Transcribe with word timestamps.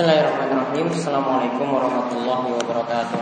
Bismillahirrahmanirrahim. 0.00 0.86
Assalamualaikum 0.96 1.66
warahmatullahi 1.76 2.46
wabarakatuh. 2.56 3.20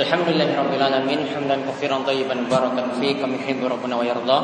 Alhamdulillahirrahmanirrahim 0.00 1.28
Hamdan 1.28 1.68
kafiran 1.68 2.00
tayyiban 2.08 2.48
barakan 2.48 2.96
fi 2.96 3.20
Kami 3.20 3.36
hibbu 3.36 3.68
rabbuna 3.68 4.00
wa 4.00 4.04
yarda. 4.08 4.38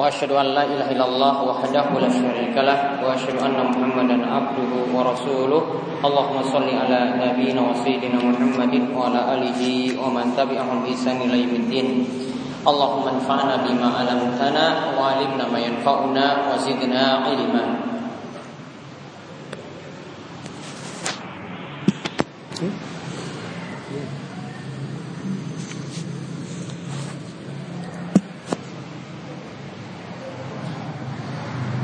Wa 0.00 0.08
ashadu 0.08 0.32
an 0.40 0.56
la 0.56 0.64
ilaha 0.64 0.96
illallah 0.96 1.34
Wahdahu 1.44 2.00
la 2.00 2.08
syarika 2.08 2.64
lah. 2.64 3.04
Wa 3.04 3.12
ashadu 3.12 3.36
anna 3.36 3.68
muhammadan 3.68 4.24
abduhu 4.24 4.96
wa 4.96 5.04
rasuluh. 5.04 5.60
Allahumma 6.00 6.40
salli 6.48 6.72
ala 6.72 7.20
nabiyina 7.20 7.60
wa 7.60 7.76
sayyidina 7.84 8.16
muhammadin 8.16 8.96
Wa 8.96 9.12
ala 9.12 9.36
alihi 9.36 10.00
wa 10.00 10.08
man 10.08 10.32
tabi'ahum 10.32 10.88
isan 10.88 11.20
ila 11.20 11.36
yamiddin 11.36 12.08
Allahumma 12.64 13.20
anfa'na 13.20 13.60
bima 13.60 13.92
alamtana 13.92 14.96
Wa 14.96 15.20
alimna 15.20 15.44
ma 15.52 15.60
yanfa'una 15.60 16.48
Wa 16.48 16.56
zidna 16.56 17.28
ilma 17.28 17.90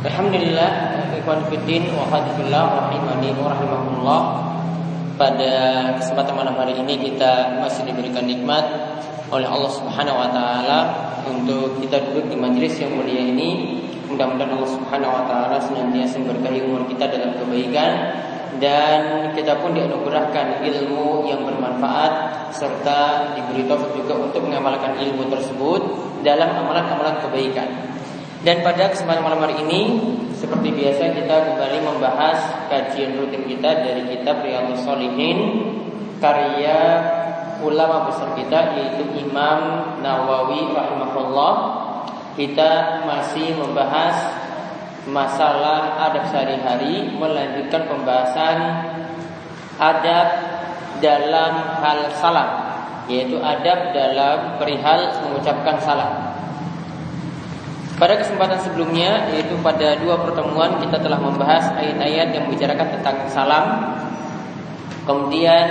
Alhamdulillah 0.06 0.70
fiddin 1.66 1.90
wa 1.98 2.06
hadifillah 2.06 2.62
rahimani 2.78 3.34
wa 3.42 3.50
rahimahullah 3.50 4.20
Pada 5.18 5.54
kesempatan 5.98 6.38
malam 6.38 6.54
hari 6.54 6.78
ini 6.78 6.94
kita 7.10 7.58
masih 7.58 7.90
diberikan 7.90 8.22
nikmat 8.22 8.62
oleh 9.34 9.50
Allah 9.50 9.72
Subhanahu 9.74 10.14
wa 10.14 10.30
taala 10.30 10.78
untuk 11.26 11.82
kita 11.82 12.06
duduk 12.06 12.30
di 12.30 12.36
majelis 12.38 12.78
yang 12.78 12.94
mulia 12.94 13.18
ini. 13.18 13.82
Mudah-mudahan 14.06 14.54
Allah 14.54 14.70
Subhanahu 14.70 15.10
wa 15.10 15.24
taala 15.26 15.56
senantiasa 15.58 16.22
memberkahi 16.22 16.70
umur 16.70 16.86
kita 16.86 17.10
dalam 17.10 17.34
kebaikan 17.34 17.90
dan 18.62 19.32
kita 19.34 19.58
pun 19.58 19.74
dianugerahkan 19.74 20.62
ilmu 20.62 21.26
yang 21.26 21.42
bermanfaat 21.48 22.12
serta 22.54 23.34
diberi 23.34 23.66
taufik 23.66 23.90
juga 23.96 24.20
untuk 24.20 24.46
mengamalkan 24.46 25.00
ilmu 25.00 25.32
tersebut 25.32 25.82
dalam 26.22 26.62
amalan-amalan 26.62 27.18
kebaikan. 27.26 27.66
Dan 28.44 28.62
pada 28.62 28.92
kesempatan 28.92 29.24
malam 29.24 29.42
hari 29.42 29.64
ini 29.64 29.80
seperti 30.36 30.68
biasa 30.68 31.16
kita 31.16 31.36
kembali 31.48 31.78
membahas 31.80 32.68
kajian 32.68 33.16
rutin 33.16 33.48
kita 33.48 33.72
dari 33.80 34.04
kitab 34.12 34.44
Riyadhus 34.44 34.84
Shalihin 34.84 35.38
karya 36.20 36.80
ulama 37.64 38.12
besar 38.12 38.36
kita 38.36 38.76
yaitu 38.76 39.04
Imam 39.16 39.92
Nawawi 40.04 40.76
rahimahullah. 40.76 41.54
Kita 42.36 43.00
masih 43.08 43.56
membahas 43.56 44.12
masalah 45.08 46.04
adab 46.04 46.28
sehari-hari 46.28 47.16
melanjutkan 47.16 47.88
pembahasan 47.88 48.58
adab 49.80 50.28
dalam 51.00 51.80
hal 51.80 52.12
salam 52.20 52.50
yaitu 53.08 53.40
adab 53.40 53.96
dalam 53.96 54.60
perihal 54.60 55.16
mengucapkan 55.24 55.80
salam. 55.80 56.35
Pada 57.96 58.20
kesempatan 58.20 58.60
sebelumnya 58.60 59.32
yaitu 59.32 59.56
pada 59.64 59.96
dua 59.96 60.20
pertemuan 60.20 60.76
kita 60.84 61.00
telah 61.00 61.16
membahas 61.16 61.72
ayat-ayat 61.80 62.28
yang 62.36 62.44
membicarakan 62.44 63.00
tentang 63.00 63.16
salam. 63.32 63.66
Kemudian 65.08 65.66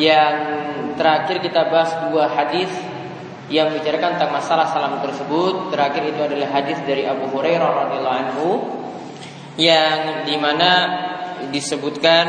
yang 0.00 0.34
terakhir 0.96 1.44
kita 1.44 1.68
bahas 1.68 1.92
dua 2.08 2.24
hadis 2.32 2.72
yang 3.52 3.68
membicarakan 3.68 4.16
tentang 4.16 4.32
masalah 4.32 4.64
salam 4.72 4.96
tersebut. 5.04 5.68
Terakhir 5.68 6.08
itu 6.08 6.20
adalah 6.24 6.48
hadis 6.56 6.80
dari 6.88 7.04
Abu 7.04 7.28
Hurairah 7.28 7.70
radhiyallahu 7.84 8.20
anhu 8.24 8.48
yang 9.60 10.24
di 10.24 10.40
mana 10.40 10.72
disebutkan 11.52 12.26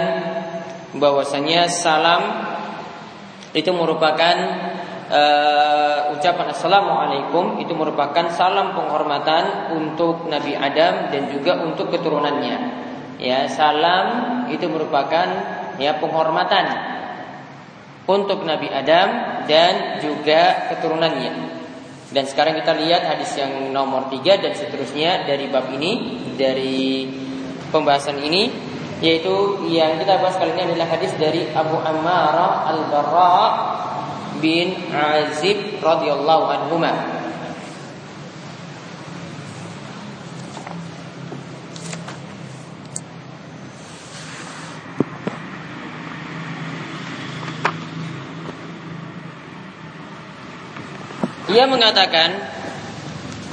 bahwasanya 1.00 1.72
salam 1.72 2.22
itu 3.56 3.72
merupakan 3.72 4.35
uh, 5.13 6.18
ucapan 6.18 6.47
assalamualaikum 6.51 7.62
itu 7.62 7.72
merupakan 7.78 8.25
salam 8.34 8.74
penghormatan 8.74 9.78
untuk 9.78 10.25
Nabi 10.25 10.57
Adam 10.57 11.13
dan 11.13 11.29
juga 11.29 11.62
untuk 11.62 11.94
keturunannya. 11.94 12.81
Ya, 13.22 13.46
salam 13.47 14.50
itu 14.50 14.66
merupakan 14.68 15.28
ya 15.78 15.96
penghormatan 16.01 16.66
untuk 18.09 18.44
Nabi 18.44 18.68
Adam 18.74 19.09
dan 19.47 20.01
juga 20.01 20.74
keturunannya. 20.74 21.53
Dan 22.13 22.30
sekarang 22.30 22.59
kita 22.62 22.78
lihat 22.78 23.09
hadis 23.09 23.34
yang 23.40 23.74
nomor 23.74 24.12
tiga 24.12 24.38
dan 24.38 24.53
seterusnya 24.53 25.25
dari 25.25 25.50
bab 25.50 25.66
ini, 25.74 26.22
dari 26.38 27.09
pembahasan 27.74 28.22
ini, 28.22 28.53
yaitu 29.01 29.66
yang 29.72 29.97
kita 29.97 30.22
bahas 30.22 30.38
kali 30.38 30.53
ini 30.53 30.74
adalah 30.74 30.94
hadis 30.94 31.16
dari 31.18 31.50
Abu 31.50 31.74
Ammarah 31.81 32.69
Al-Barra 32.69 33.34
bin 34.44 34.76
Azib 34.92 35.80
radhiyallahu 35.80 36.46
anhuma. 36.52 36.92
Ia 51.54 51.70
mengatakan 51.70 52.34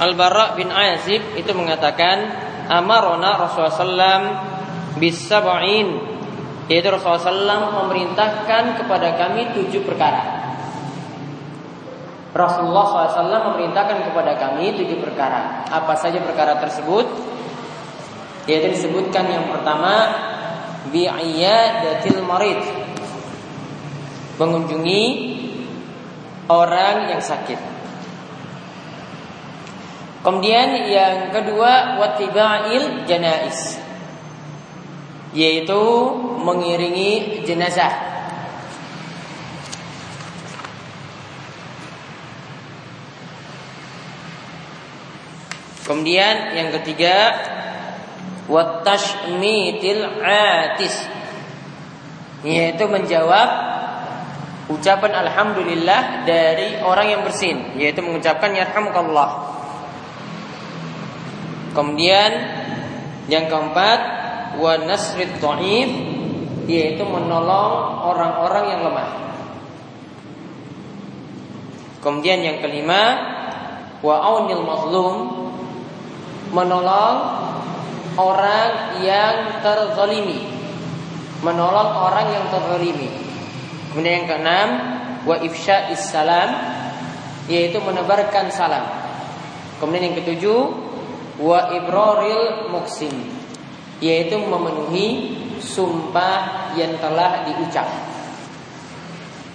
Al-Bara 0.01 0.57
bin 0.57 0.73
Azib 0.73 1.21
itu 1.37 1.53
mengatakan 1.53 2.33
amarona 2.65 3.37
Rasulullah 3.37 3.77
SAW 3.77 4.25
bisab'in 4.97 5.87
yaitu 6.65 6.89
Rasulullah 6.89 7.61
SAW 7.61 7.85
memerintahkan 7.85 8.81
kepada 8.81 9.21
kami 9.21 9.53
tujuh 9.53 9.85
perkara. 9.85 10.40
Rasulullah 12.31 13.11
SAW 13.11 13.27
memerintahkan 13.27 14.07
kepada 14.07 14.39
kami 14.39 14.71
tujuh 14.79 15.03
perkara. 15.03 15.67
Apa 15.67 15.99
saja 15.99 16.23
perkara 16.23 16.55
tersebut? 16.63 17.03
Yaitu 18.47 18.71
disebutkan 18.79 19.27
yang 19.27 19.51
pertama 19.51 20.15
bi'iyadatil 20.95 22.23
marid. 22.23 22.63
Mengunjungi 24.39 25.03
orang 26.47 27.11
yang 27.11 27.21
sakit. 27.21 27.59
Kemudian 30.23 30.87
yang 30.87 31.35
kedua 31.35 31.99
watiba'il 31.99 33.03
janais. 33.09 33.75
Yaitu 35.35 35.81
mengiringi 36.39 37.43
jenazah. 37.43 38.10
Kemudian 45.81 46.53
yang 46.53 46.69
ketiga 46.81 47.33
watashmitil 48.45 50.05
atis 50.21 51.09
yaitu 52.41 52.85
menjawab 52.89 53.49
ucapan 54.69 55.25
alhamdulillah 55.25 56.25
dari 56.25 56.79
orang 56.81 57.07
yang 57.17 57.21
bersin 57.25 57.77
yaitu 57.77 58.05
mengucapkan 58.05 58.53
yarhamukallah. 58.53 59.49
Kemudian 61.71 62.31
yang 63.31 63.47
keempat 63.47 63.99
wa 64.59 64.73
nasrid 64.83 65.39
dhaif 65.39 65.89
yaitu 66.69 67.03
menolong 67.03 68.05
orang-orang 68.05 68.65
yang 68.69 68.81
lemah. 68.85 69.09
Kemudian 72.01 72.39
yang 72.41 72.57
kelima 72.59 73.01
wa 74.01 74.15
aunil 74.17 74.65
mazlum 74.65 75.40
menolong 76.51 77.17
orang 78.19 79.01
yang 79.01 79.63
terzalimi 79.63 80.45
menolong 81.41 81.89
orang 82.11 82.27
yang 82.31 82.45
terzalimi 82.51 83.09
kemudian 83.91 84.23
yang 84.23 84.27
keenam 84.27 84.69
wa 85.25 85.35
ifsha 85.41 85.89
salam 85.97 86.49
yaitu 87.49 87.81
menebarkan 87.81 88.53
salam. 88.53 88.85
Kemudian 89.81 90.13
yang 90.13 90.15
ketujuh 90.21 90.61
wa 91.41 91.73
ibraril 91.73 92.69
muksim 92.69 93.11
yaitu 94.01 94.37
memenuhi 94.37 95.37
sumpah 95.61 96.73
yang 96.77 96.97
telah 96.97 97.45
diucap. 97.45 97.85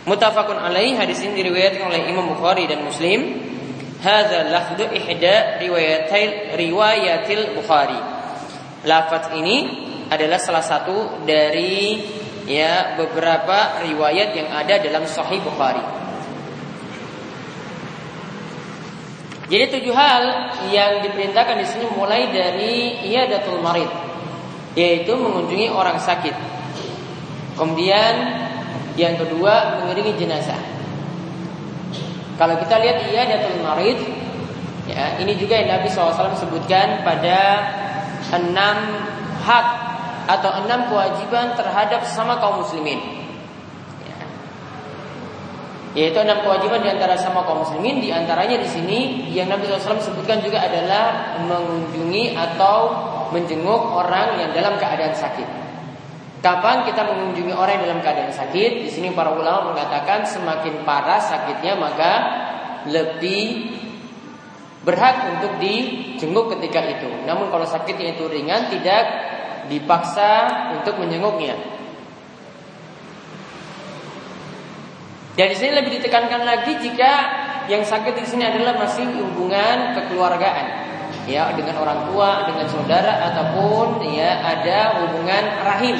Mutafakun 0.06 0.54
alaih 0.54 0.94
hadis 0.94 1.18
ini 1.26 1.42
diriwayatkan 1.42 1.82
oleh 1.90 2.06
Imam 2.06 2.30
Bukhari 2.30 2.70
dan 2.70 2.86
Muslim 2.86 3.42
Hadza 3.96 4.52
lafdu 4.52 4.84
ihda 4.92 5.56
riwayatil 5.56 6.56
riwayatil 6.56 7.56
Bukhari. 7.56 8.00
Lafaz 8.84 9.32
ini 9.32 9.56
adalah 10.12 10.38
salah 10.38 10.62
satu 10.62 11.24
dari 11.26 12.04
ya 12.46 12.94
beberapa 12.94 13.82
riwayat 13.82 14.30
yang 14.36 14.48
ada 14.52 14.78
dalam 14.78 15.02
Sahih 15.08 15.42
Bukhari. 15.42 15.82
Jadi 19.46 19.78
tujuh 19.78 19.94
hal 19.94 20.22
yang 20.74 21.06
diperintahkan 21.06 21.62
di 21.62 21.66
sini 21.66 21.86
mulai 21.94 22.34
dari 22.34 22.98
iyadatul 23.06 23.62
marid, 23.62 23.86
yaitu 24.74 25.14
mengunjungi 25.14 25.70
orang 25.70 26.02
sakit. 26.02 26.34
Kemudian 27.54 28.14
yang 28.98 29.14
kedua 29.14 29.82
mengiringi 29.82 30.18
jenazah. 30.18 30.75
Kalau 32.36 32.54
kita 32.60 32.76
lihat 32.84 33.08
iyadatul 33.08 33.64
marid, 33.64 33.96
ya 34.84 35.16
ini 35.16 35.32
juga 35.40 35.56
yang 35.56 35.80
Nabi 35.80 35.88
SAW 35.88 36.36
sebutkan 36.36 37.00
pada 37.00 37.64
enam 38.36 38.76
hak 39.40 39.66
atau 40.28 40.50
enam 40.64 40.92
kewajiban 40.92 41.56
terhadap 41.56 42.04
sesama 42.04 42.36
kaum 42.36 42.60
muslimin. 42.60 43.00
Yaitu 45.96 46.20
enam 46.20 46.44
kewajiban 46.44 46.84
di 46.84 46.92
antara 46.92 47.16
sama 47.16 47.40
kaum 47.48 47.64
muslimin 47.64 48.04
Di 48.04 48.12
antaranya 48.12 48.60
di 48.60 48.68
sini 48.68 49.32
yang 49.32 49.48
Nabi 49.48 49.64
SAW 49.64 49.96
sebutkan 49.96 50.44
juga 50.44 50.60
adalah 50.60 51.40
Mengunjungi 51.40 52.36
atau 52.36 52.92
menjenguk 53.32 53.96
orang 53.96 54.36
yang 54.44 54.52
dalam 54.52 54.76
keadaan 54.76 55.16
sakit 55.16 55.65
Kapan 56.46 56.86
kita 56.86 57.02
mengunjungi 57.10 57.50
orang 57.58 57.74
yang 57.74 57.90
dalam 57.90 58.00
keadaan 58.06 58.30
sakit? 58.30 58.86
Di 58.86 58.90
sini 58.94 59.10
para 59.10 59.34
ulama 59.34 59.74
mengatakan 59.74 60.22
Semakin 60.22 60.86
parah 60.86 61.18
sakitnya 61.18 61.74
maka 61.74 62.12
Lebih 62.86 63.74
berhak 64.86 65.26
untuk 65.34 65.58
dijenguk 65.58 66.54
ketika 66.54 66.86
itu. 66.86 67.10
Namun 67.26 67.50
kalau 67.50 67.66
sakitnya 67.66 68.14
itu 68.14 68.30
ringan 68.30 68.70
Tidak 68.70 69.04
dipaksa 69.66 70.30
untuk 70.78 71.02
menjenguknya. 71.02 71.58
Dan 75.34 75.50
di 75.50 75.56
sini 75.58 75.74
lebih 75.74 75.98
ditekankan 75.98 76.46
lagi 76.46 76.78
jika 76.78 77.12
yang 77.66 77.82
sakit 77.82 78.14
di 78.14 78.22
sini 78.22 78.46
adalah 78.46 78.78
masih 78.78 79.02
hubungan 79.18 79.98
kekeluargaan. 79.98 80.86
Ya, 81.26 81.50
dengan 81.58 81.82
orang 81.82 82.06
tua, 82.06 82.46
dengan 82.46 82.70
saudara 82.70 83.34
ataupun 83.34 84.06
ya 84.14 84.38
ada 84.46 85.02
hubungan 85.02 85.44
rahim, 85.66 85.98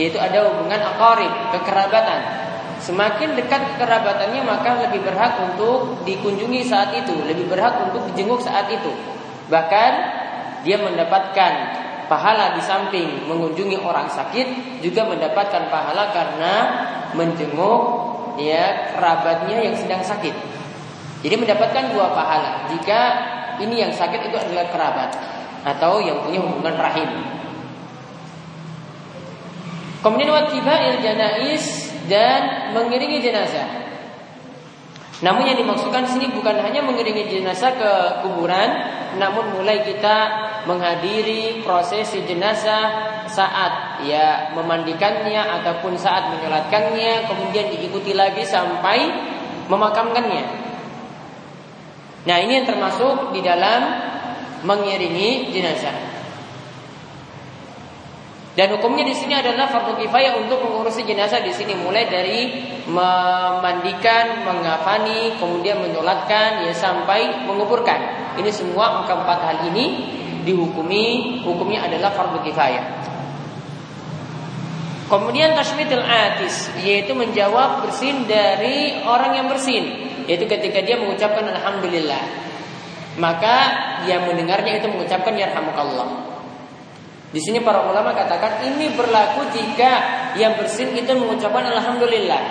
yaitu 0.00 0.16
ada 0.16 0.48
hubungan 0.48 0.80
akarib, 0.80 1.28
kekerabatan. 1.52 2.48
Semakin 2.80 3.36
dekat 3.36 3.76
kekerabatannya 3.76 4.40
maka 4.40 4.80
lebih 4.88 5.04
berhak 5.04 5.36
untuk 5.44 6.00
dikunjungi 6.08 6.64
saat 6.64 6.96
itu, 6.96 7.12
lebih 7.28 7.52
berhak 7.52 7.84
untuk 7.84 8.08
dijenguk 8.08 8.40
saat 8.40 8.72
itu. 8.72 8.88
Bahkan 9.52 9.92
dia 10.64 10.80
mendapatkan 10.80 11.52
pahala 12.08 12.56
di 12.56 12.62
samping 12.64 13.28
mengunjungi 13.28 13.76
orang 13.84 14.08
sakit 14.08 14.80
juga 14.80 15.04
mendapatkan 15.04 15.68
pahala 15.68 16.08
karena 16.10 16.54
menjenguk 17.12 17.82
ya 18.40 18.96
kerabatnya 18.96 19.60
yang 19.60 19.76
sedang 19.76 20.00
sakit. 20.00 20.32
Jadi 21.20 21.36
mendapatkan 21.36 21.92
dua 21.92 22.16
pahala 22.16 22.64
jika 22.72 23.00
ini 23.60 23.84
yang 23.84 23.92
sakit 23.92 24.32
itu 24.32 24.36
adalah 24.40 24.72
kerabat 24.72 25.10
atau 25.68 26.00
yang 26.00 26.24
punya 26.24 26.40
hubungan 26.40 26.80
rahim. 26.80 27.39
Kemudian 30.00 30.32
watiba 30.32 30.74
il 30.88 31.04
janais 31.04 31.92
dan 32.08 32.72
mengiringi 32.72 33.20
jenazah. 33.20 33.68
Namun 35.20 35.44
yang 35.44 35.60
dimaksudkan 35.60 36.08
di 36.08 36.16
sini 36.16 36.26
bukan 36.32 36.56
hanya 36.64 36.80
mengiringi 36.80 37.28
jenazah 37.28 37.76
ke 37.76 37.92
kuburan, 38.24 38.68
namun 39.20 39.52
mulai 39.52 39.84
kita 39.84 40.48
menghadiri 40.64 41.60
prosesi 41.60 42.24
jenazah 42.24 43.12
saat 43.28 44.00
ya 44.08 44.56
memandikannya 44.56 45.60
ataupun 45.60 45.94
saat 46.00 46.32
menyolatkannya 46.32 47.28
kemudian 47.28 47.68
diikuti 47.68 48.16
lagi 48.16 48.48
sampai 48.48 49.12
memakamkannya. 49.68 50.44
Nah, 52.20 52.36
ini 52.40 52.60
yang 52.60 52.66
termasuk 52.68 53.32
di 53.32 53.40
dalam 53.40 53.80
mengiringi 54.64 55.52
jenazah. 55.52 56.09
Dan 58.60 58.76
hukumnya 58.76 59.08
di 59.08 59.16
sini 59.16 59.32
adalah 59.32 59.72
fardu 59.72 59.96
kifayah 59.96 60.36
untuk 60.36 60.60
mengurusi 60.60 61.00
jenazah 61.08 61.40
di 61.40 61.48
sini 61.48 61.72
mulai 61.80 62.12
dari 62.12 62.60
memandikan, 62.84 64.44
mengafani, 64.44 65.32
kemudian 65.40 65.80
menyolatkan 65.80 66.68
ya 66.68 66.74
sampai 66.76 67.48
menguburkan. 67.48 68.36
Ini 68.36 68.52
semua 68.52 69.00
empat 69.00 69.38
hal 69.48 69.72
ini 69.72 70.12
dihukumi 70.44 71.40
hukumnya 71.40 71.88
adalah 71.88 72.12
fardu 72.12 72.44
kifayah. 72.44 72.84
Kemudian 75.08 75.56
tasmitul 75.56 76.04
atis 76.04 76.68
yaitu 76.84 77.16
menjawab 77.16 77.88
bersin 77.88 78.28
dari 78.28 79.00
orang 79.08 79.40
yang 79.40 79.48
bersin 79.48 80.04
yaitu 80.28 80.44
ketika 80.44 80.84
dia 80.84 81.00
mengucapkan 81.00 81.48
alhamdulillah 81.48 82.20
maka 83.16 83.56
yang 84.04 84.28
mendengarnya 84.28 84.84
itu 84.84 84.86
mengucapkan 84.92 85.32
yarhamukallah. 85.32 86.29
Di 87.30 87.38
sini 87.38 87.62
para 87.62 87.86
ulama 87.86 88.10
katakan 88.10 88.58
ini 88.66 88.90
berlaku 88.98 89.46
jika 89.54 89.92
yang 90.34 90.58
bersin 90.58 90.90
itu 90.98 91.14
mengucapkan 91.14 91.62
alhamdulillah. 91.62 92.42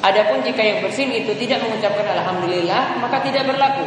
Adapun 0.00 0.40
jika 0.40 0.60
yang 0.60 0.80
bersin 0.80 1.12
itu 1.12 1.32
tidak 1.36 1.60
mengucapkan 1.64 2.04
alhamdulillah 2.16 2.96
maka 3.04 3.20
tidak 3.20 3.44
berlaku. 3.44 3.84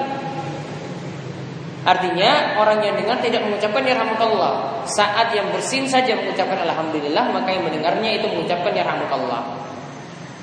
Artinya 1.87 2.59
orang 2.59 2.83
yang 2.83 2.99
dengar 2.99 3.17
tidak 3.23 3.47
mengucapkan 3.47 3.79
yarhamukallah. 3.79 4.83
Saat 4.85 5.31
yang 5.31 5.49
bersin 5.55 5.87
saja 5.87 6.19
mengucapkan 6.19 6.59
alhamdulillah, 6.67 7.31
maka 7.31 7.47
yang 7.55 7.63
mendengarnya 7.63 8.19
itu 8.19 8.27
mengucapkan 8.27 8.75
yarhamukallah. 8.75 9.55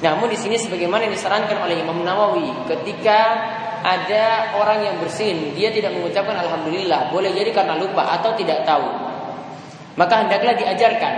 Namun 0.01 0.33
di 0.33 0.41
sini 0.41 0.57
sebagaimana 0.57 1.05
disarankan 1.05 1.69
oleh 1.69 1.85
Imam 1.85 2.01
Nawawi 2.01 2.49
ketika 2.65 3.45
ada 3.85 4.57
orang 4.57 4.89
yang 4.89 4.97
bersin, 4.97 5.53
dia 5.53 5.69
tidak 5.69 5.93
mengucapkan 5.93 6.33
alhamdulillah, 6.33 7.13
boleh 7.13 7.29
jadi 7.37 7.53
karena 7.53 7.77
lupa 7.77 8.09
atau 8.17 8.33
tidak 8.33 8.65
tahu. 8.65 9.14
Maka 9.95 10.27
hendaklah 10.27 10.55
diajarkan. 10.59 11.15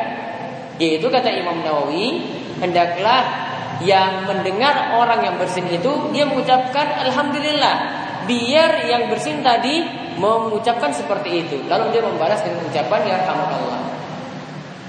Yaitu 0.76 1.08
kata 1.08 1.32
Imam 1.32 1.64
Nawawi, 1.64 2.20
hendaklah 2.61 3.49
yang 3.84 4.25
mendengar 4.25 4.96
orang 4.96 5.20
yang 5.25 5.37
bersin 5.37 5.69
itu 5.69 6.12
dia 6.12 6.25
mengucapkan 6.25 6.96
alhamdulillah 7.05 7.76
biar 8.25 8.88
yang 8.88 9.12
bersin 9.12 9.44
tadi 9.44 9.84
mengucapkan 10.17 10.88
seperti 10.96 11.44
itu 11.44 11.56
lalu 11.69 11.93
dia 11.93 12.00
membalas 12.00 12.40
dengan 12.40 12.64
ucapan 12.64 13.00
ya 13.05 13.17
Allah. 13.28 13.81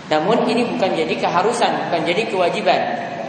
Namun 0.08 0.48
ini 0.48 0.64
bukan 0.64 0.96
jadi 0.96 1.16
keharusan, 1.20 1.92
bukan 1.92 2.02
jadi 2.08 2.32
kewajiban. 2.32 2.82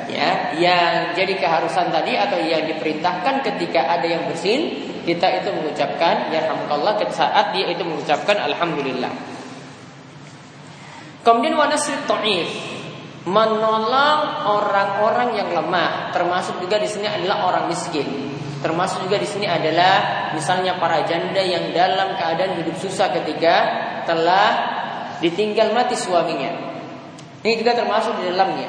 Ya, 0.09 0.57
yang 0.57 1.13
jadi 1.13 1.37
keharusan 1.37 1.93
tadi 1.93 2.17
atau 2.17 2.41
yang 2.41 2.65
diperintahkan 2.65 3.45
ketika 3.45 3.93
ada 3.93 4.09
yang 4.09 4.25
bersin, 4.25 4.89
kita 5.05 5.45
itu 5.45 5.53
mengucapkan 5.53 6.33
ya 6.33 6.49
Allah 6.49 6.97
saat 7.13 7.53
dia 7.53 7.69
itu 7.69 7.85
mengucapkan 7.85 8.41
alhamdulillah. 8.41 9.38
Kemudian 11.29 11.61
wanasri 11.61 11.93
ta'if 12.09 12.49
menolong 13.29 14.49
orang-orang 14.49 15.37
yang 15.37 15.53
lemah, 15.53 16.09
termasuk 16.17 16.57
juga 16.65 16.81
di 16.81 16.89
sini 16.89 17.05
adalah 17.05 17.53
orang 17.53 17.65
miskin. 17.69 18.33
Termasuk 18.65 19.05
juga 19.05 19.21
di 19.21 19.29
sini 19.29 19.45
adalah 19.45 20.33
misalnya 20.33 20.81
para 20.81 21.05
janda 21.05 21.45
yang 21.45 21.69
dalam 21.77 22.17
keadaan 22.17 22.57
hidup 22.65 22.81
susah 22.81 23.13
ketika 23.13 23.55
telah 24.09 24.49
ditinggal 25.21 25.77
mati 25.77 26.01
suaminya. 26.01 26.49
Ini 27.45 27.55
juga 27.61 27.77
termasuk 27.77 28.25
di 28.25 28.33
dalamnya. 28.33 28.67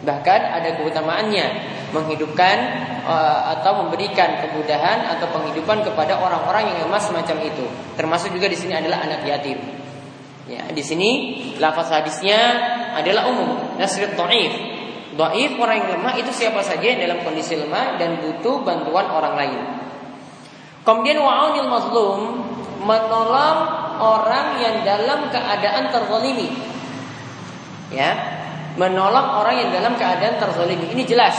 Bahkan 0.00 0.40
ada 0.56 0.80
keutamaannya 0.80 1.46
menghidupkan 1.92 2.56
uh, 3.04 3.52
atau 3.60 3.84
memberikan 3.84 4.40
kemudahan 4.40 5.04
atau 5.14 5.28
penghidupan 5.28 5.84
kepada 5.84 6.16
orang-orang 6.16 6.72
yang 6.72 6.88
lemah 6.88 7.02
semacam 7.04 7.36
itu. 7.44 7.68
Termasuk 8.00 8.32
juga 8.32 8.48
di 8.48 8.56
sini 8.56 8.72
adalah 8.72 9.04
anak 9.04 9.20
yatim. 9.28 9.79
Ya, 10.50 10.66
di 10.66 10.82
sini 10.82 11.10
lafaz 11.62 11.94
hadisnya 11.94 12.58
adalah 12.98 13.30
umum, 13.30 13.78
nasrid 13.78 14.18
dhaif. 14.18 14.50
Doif 15.14 15.54
orang 15.62 15.76
yang 15.78 15.90
lemah 15.94 16.14
itu 16.18 16.34
siapa 16.34 16.58
saja 16.66 16.98
dalam 16.98 17.22
kondisi 17.22 17.54
lemah 17.54 17.98
dan 18.02 18.18
butuh 18.18 18.66
bantuan 18.66 19.06
orang 19.06 19.34
lain. 19.38 19.60
Kemudian 20.82 21.22
wa'unil 21.22 21.70
mazlum 21.70 22.20
menolong 22.82 23.58
orang 24.00 24.58
yang 24.58 24.82
dalam 24.82 25.30
keadaan 25.30 25.92
terzalimi. 25.94 26.50
Ya, 27.94 28.10
menolong 28.74 29.44
orang 29.44 29.54
yang 29.54 29.70
dalam 29.70 29.94
keadaan 29.94 30.40
terzalimi. 30.42 30.90
Ini 30.94 31.02
jelas. 31.06 31.36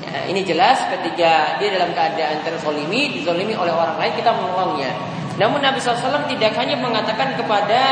Ya, 0.00 0.32
ini 0.32 0.40
jelas 0.48 0.80
ketika 0.96 1.60
dia 1.60 1.76
dalam 1.76 1.92
keadaan 1.92 2.40
terzalimi, 2.40 3.20
dizalimi 3.20 3.52
oleh 3.52 3.74
orang 3.74 4.00
lain 4.00 4.16
kita 4.16 4.32
menolongnya. 4.32 4.92
Namun 5.34 5.58
Nabi 5.58 5.82
SAW 5.82 6.30
tidak 6.30 6.54
hanya 6.54 6.78
mengatakan 6.78 7.34
kepada 7.34 7.82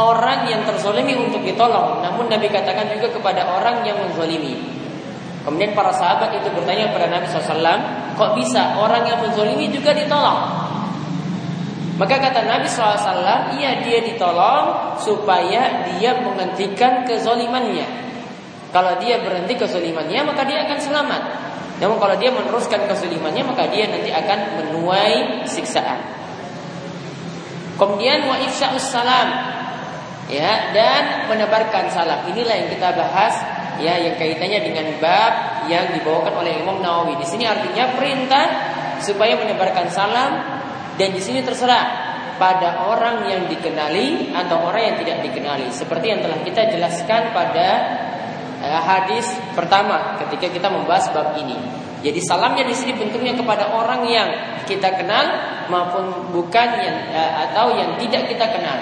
orang 0.00 0.48
yang 0.48 0.64
terzolimi 0.64 1.12
untuk 1.16 1.44
ditolong. 1.44 2.00
Namun 2.00 2.32
Nabi 2.32 2.48
katakan 2.48 2.88
juga 2.96 3.12
kepada 3.12 3.44
orang 3.44 3.84
yang 3.84 4.00
menzolimi. 4.00 4.56
Kemudian 5.42 5.74
para 5.74 5.90
sahabat 5.90 6.38
itu 6.38 6.48
bertanya 6.54 6.94
kepada 6.94 7.10
Nabi 7.10 7.26
SAW, 7.26 7.80
kok 8.14 8.30
bisa 8.38 8.78
orang 8.78 9.04
yang 9.04 9.18
menzolimi 9.20 9.68
juga 9.68 9.90
ditolong? 9.92 10.62
Maka 12.00 12.16
kata 12.16 12.46
Nabi 12.48 12.64
SAW, 12.70 13.52
iya 13.58 13.84
dia 13.84 14.00
ditolong 14.00 14.96
supaya 14.96 15.84
dia 15.92 16.10
menghentikan 16.24 17.04
kezolimannya. 17.04 17.84
Kalau 18.72 18.96
dia 18.96 19.20
berhenti 19.20 19.52
kezolimannya, 19.60 20.24
maka 20.24 20.48
dia 20.48 20.64
akan 20.64 20.78
selamat. 20.80 21.22
Namun 21.82 21.98
kalau 21.98 22.14
dia 22.14 22.30
meneruskan 22.30 22.86
kesulimannya 22.86 23.42
maka 23.42 23.66
dia 23.66 23.90
nanti 23.90 24.14
akan 24.14 24.38
menuai 24.62 25.42
siksaan. 25.50 26.21
Kemudian 27.82 28.30
wa 28.30 28.38
salam 28.78 29.28
ya 30.30 30.70
dan 30.70 31.26
menebarkan 31.26 31.90
salam. 31.90 32.30
Inilah 32.30 32.54
yang 32.62 32.68
kita 32.70 32.94
bahas 32.94 33.34
ya 33.82 33.98
yang 33.98 34.14
kaitannya 34.14 34.62
dengan 34.62 34.86
bab 35.02 35.66
yang 35.66 35.90
dibawakan 35.98 36.46
oleh 36.46 36.62
Imam 36.62 36.78
Nawawi. 36.78 37.18
Di 37.18 37.26
sini 37.26 37.42
artinya 37.42 37.90
perintah 37.98 38.46
supaya 39.02 39.34
menebarkan 39.34 39.90
salam 39.90 40.30
dan 40.94 41.08
di 41.10 41.18
sini 41.18 41.42
terserah 41.42 42.14
pada 42.38 42.86
orang 42.86 43.26
yang 43.26 43.50
dikenali 43.50 44.30
atau 44.30 44.70
orang 44.70 44.94
yang 44.94 44.96
tidak 45.02 45.26
dikenali. 45.26 45.66
Seperti 45.74 46.06
yang 46.14 46.22
telah 46.22 46.38
kita 46.46 46.70
jelaskan 46.70 47.34
pada 47.34 47.68
Eh, 48.62 48.78
hadis 48.86 49.26
pertama 49.58 50.14
ketika 50.22 50.46
kita 50.46 50.70
membahas 50.70 51.10
bab 51.10 51.34
ini. 51.34 51.58
Jadi 52.02 52.18
salamnya 52.18 52.66
di 52.66 52.74
sini 52.74 52.98
bentuknya 52.98 53.38
kepada 53.38 53.70
orang 53.70 54.02
yang 54.10 54.28
kita 54.66 54.90
kenal 54.98 55.24
maupun 55.70 56.34
bukan 56.34 56.68
yang 56.82 56.96
eh, 57.14 57.32
atau 57.48 57.78
yang 57.78 57.94
tidak 57.96 58.26
kita 58.26 58.46
kenal. 58.50 58.78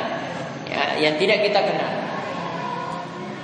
Ya, 0.70 0.82
yang 0.96 1.14
tidak 1.20 1.44
kita 1.44 1.60
kenal. 1.60 1.92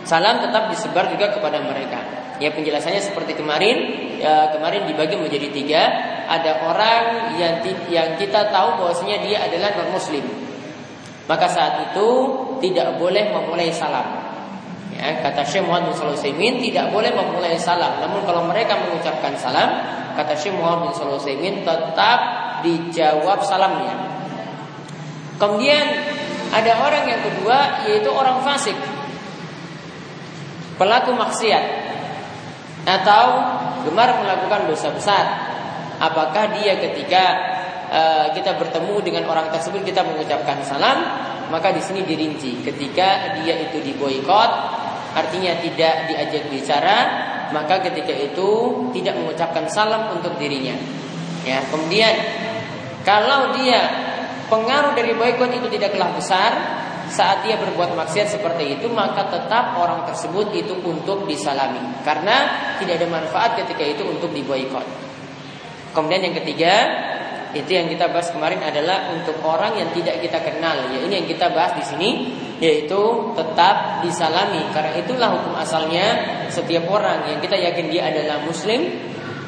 Salam 0.07 0.39
tetap 0.39 0.71
disebar 0.73 1.11
juga 1.13 1.35
kepada 1.35 1.61
mereka. 1.61 1.99
Ya 2.39 2.55
penjelasannya 2.55 3.03
seperti 3.03 3.35
kemarin, 3.35 3.77
ya, 4.23 4.55
kemarin 4.55 4.87
dibagi 4.87 5.19
menjadi 5.19 5.49
tiga. 5.51 5.83
Ada 6.27 6.67
orang 6.67 7.03
yang 7.37 7.55
yang 7.91 8.09
kita 8.17 8.51
tahu 8.51 8.83
bahwasanya 8.83 9.23
dia 9.27 9.45
adalah 9.45 9.75
non 9.77 9.93
muslim. 9.95 10.25
Maka 11.27 11.47
saat 11.51 11.91
itu 11.91 12.09
tidak 12.63 12.97
boleh 13.03 13.35
memulai 13.35 13.75
salam. 13.75 14.26
Ya, 14.97 15.21
kata 15.21 15.45
Syekh 15.45 15.69
Muhammad 15.69 15.93
bin 15.93 15.97
Sulaiman 16.01 16.55
tidak 16.65 16.89
boleh 16.89 17.13
memulai 17.13 17.61
salam. 17.61 18.01
Namun 18.01 18.25
kalau 18.25 18.49
mereka 18.49 18.81
mengucapkan 18.81 19.37
salam, 19.37 19.69
kata 20.17 20.33
Syekh 20.33 20.57
Muhammad 20.57 20.97
bin 20.97 21.21
Sulaiman 21.21 21.55
tetap 21.61 22.19
dijawab 22.65 23.45
salamnya. 23.45 23.93
Kemudian 25.37 25.85
ada 26.49 26.73
orang 26.81 27.05
yang 27.05 27.21
kedua 27.21 27.85
yaitu 27.85 28.09
orang 28.09 28.41
fasik. 28.41 28.77
Pelaku 30.81 31.13
maksiat 31.13 31.65
atau 32.89 33.25
gemar 33.85 34.17
melakukan 34.17 34.65
dosa 34.69 34.89
besar. 34.93 35.25
Apakah 35.97 36.57
dia 36.61 36.77
ketika 36.77 37.25
uh, 37.89 38.27
kita 38.37 38.57
bertemu 38.57 39.01
dengan 39.01 39.25
orang 39.29 39.49
tersebut 39.49 39.81
kita 39.85 40.05
mengucapkan 40.05 40.61
salam, 40.61 41.05
maka 41.49 41.73
di 41.73 41.81
sini 41.81 42.05
dirinci 42.05 42.61
ketika 42.61 43.41
dia 43.41 43.57
itu 43.57 43.81
diboikot 43.81 44.76
artinya 45.17 45.57
tidak 45.65 46.13
diajak 46.13 46.45
bicara, 46.53 46.99
maka 47.57 47.81
ketika 47.89 48.13
itu 48.13 48.49
tidak 48.93 49.17
mengucapkan 49.17 49.65
salam 49.73 50.13
untuk 50.13 50.37
dirinya. 50.37 50.77
Ya, 51.49 51.65
kemudian 51.73 52.13
kalau 53.01 53.57
dia 53.57 53.81
pengaruh 54.53 54.93
dari 54.93 55.17
boykot 55.17 55.57
itu 55.57 55.67
tidaklah 55.73 56.13
besar, 56.13 56.53
saat 57.07 57.47
dia 57.47 57.55
berbuat 57.57 57.95
maksiat 57.95 58.35
seperti 58.39 58.79
itu 58.79 58.91
maka 58.91 59.31
tetap 59.31 59.79
orang 59.79 60.03
tersebut 60.11 60.51
itu 60.59 60.75
untuk 60.83 61.23
disalami 61.23 61.79
karena 62.03 62.51
tidak 62.83 62.99
ada 62.99 63.07
manfaat 63.07 63.51
ketika 63.63 63.83
itu 63.87 64.03
untuk 64.03 64.35
diboykot. 64.35 64.85
Kemudian 65.95 66.29
yang 66.29 66.37
ketiga 66.37 66.75
itu 67.63 67.71
yang 67.77 67.87
kita 67.89 68.13
bahas 68.13 68.29
kemarin 68.29 68.61
adalah 68.61 69.13
untuk 69.15 69.39
orang 69.41 69.79
yang 69.79 69.89
tidak 69.97 70.21
kita 70.21 70.41
kenal. 70.43 70.77
Ya 70.93 70.99
ini 71.01 71.25
yang 71.25 71.29
kita 71.29 71.53
bahas 71.53 71.77
di 71.79 71.85
sini 71.85 72.11
yaitu 72.61 73.33
tetap 73.37 74.01
disalami. 74.05 74.65
Karena 74.73 74.93
itulah 74.97 75.29
hukum 75.41 75.55
asalnya 75.57 76.05
setiap 76.53 76.89
orang. 76.89 77.29
Yang 77.33 77.49
kita 77.49 77.57
yakin 77.57 77.87
dia 77.89 78.03
adalah 78.13 78.45
muslim 78.45 78.81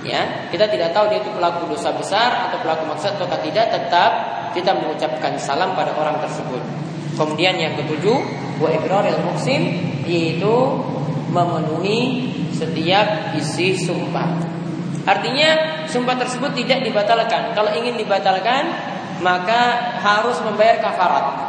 ya. 0.04 0.48
Kita 0.48 0.68
tidak 0.68 0.96
tahu 0.96 1.12
dia 1.12 1.20
itu 1.20 1.30
pelaku 1.32 1.68
dosa 1.70 1.92
besar 1.92 2.50
atau 2.50 2.58
pelaku 2.64 2.88
maksud 2.88 3.16
atau 3.16 3.38
tidak 3.44 3.66
tetap 3.72 4.10
kita 4.56 4.72
mengucapkan 4.74 5.36
salam 5.36 5.76
pada 5.76 5.92
orang 5.94 6.18
tersebut. 6.24 6.60
Kemudian 7.18 7.58
yang 7.58 7.74
ketujuh 7.76 8.18
wa 8.58 8.68
iqraril 8.72 9.20
muksim 9.26 9.74
yaitu 10.08 10.54
memenuhi 11.28 12.32
setiap 12.56 13.36
isi 13.36 13.76
sumpah. 13.76 14.38
Artinya 15.04 15.77
sumpah 15.88 16.16
tersebut 16.20 16.52
tidak 16.52 16.84
dibatalkan 16.84 17.56
kalau 17.56 17.72
ingin 17.72 17.96
dibatalkan 17.96 18.68
maka 19.18 19.96
harus 19.98 20.38
membayar 20.46 20.78
kafarat 20.78 21.48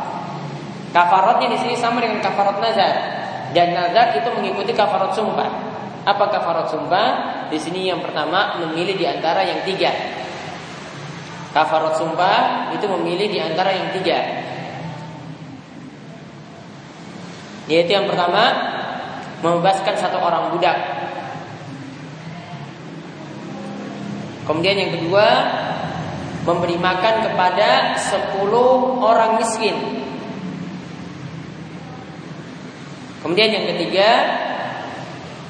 Kafaratnya 0.90 1.54
di 1.54 1.58
sini 1.62 1.76
sama 1.78 2.02
dengan 2.02 2.18
kafarat 2.18 2.58
nazar. 2.58 2.96
Dan 3.54 3.78
nazar 3.78 4.18
itu 4.18 4.30
mengikuti 4.34 4.74
kafarat 4.74 5.14
sumpah. 5.14 5.50
Apa 6.06 6.26
kafarat 6.34 6.70
sumpah? 6.70 7.08
Di 7.54 7.58
sini 7.62 7.90
yang 7.90 8.02
pertama 8.02 8.58
memilih 8.62 8.98
di 8.98 9.06
antara 9.06 9.46
yang 9.46 9.62
tiga. 9.66 9.94
Kafarat 11.54 11.98
sumpah 11.98 12.70
itu 12.74 12.86
memilih 12.90 13.30
di 13.30 13.38
antara 13.42 13.70
yang 13.74 13.94
tiga. 13.94 14.18
Yaitu 17.70 17.94
yang 17.94 18.10
pertama 18.10 18.50
membebaskan 19.46 19.94
satu 19.94 20.18
orang 20.18 20.50
budak. 20.58 20.78
Kemudian 24.50 24.82
yang 24.82 24.92
kedua 24.98 25.28
memberi 26.42 26.82
makan 26.82 27.30
kepada 27.30 27.94
sepuluh 28.02 28.98
orang 28.98 29.38
miskin. 29.38 29.78
Kemudian 33.22 33.52
yang 33.54 33.66
ketiga, 33.76 34.10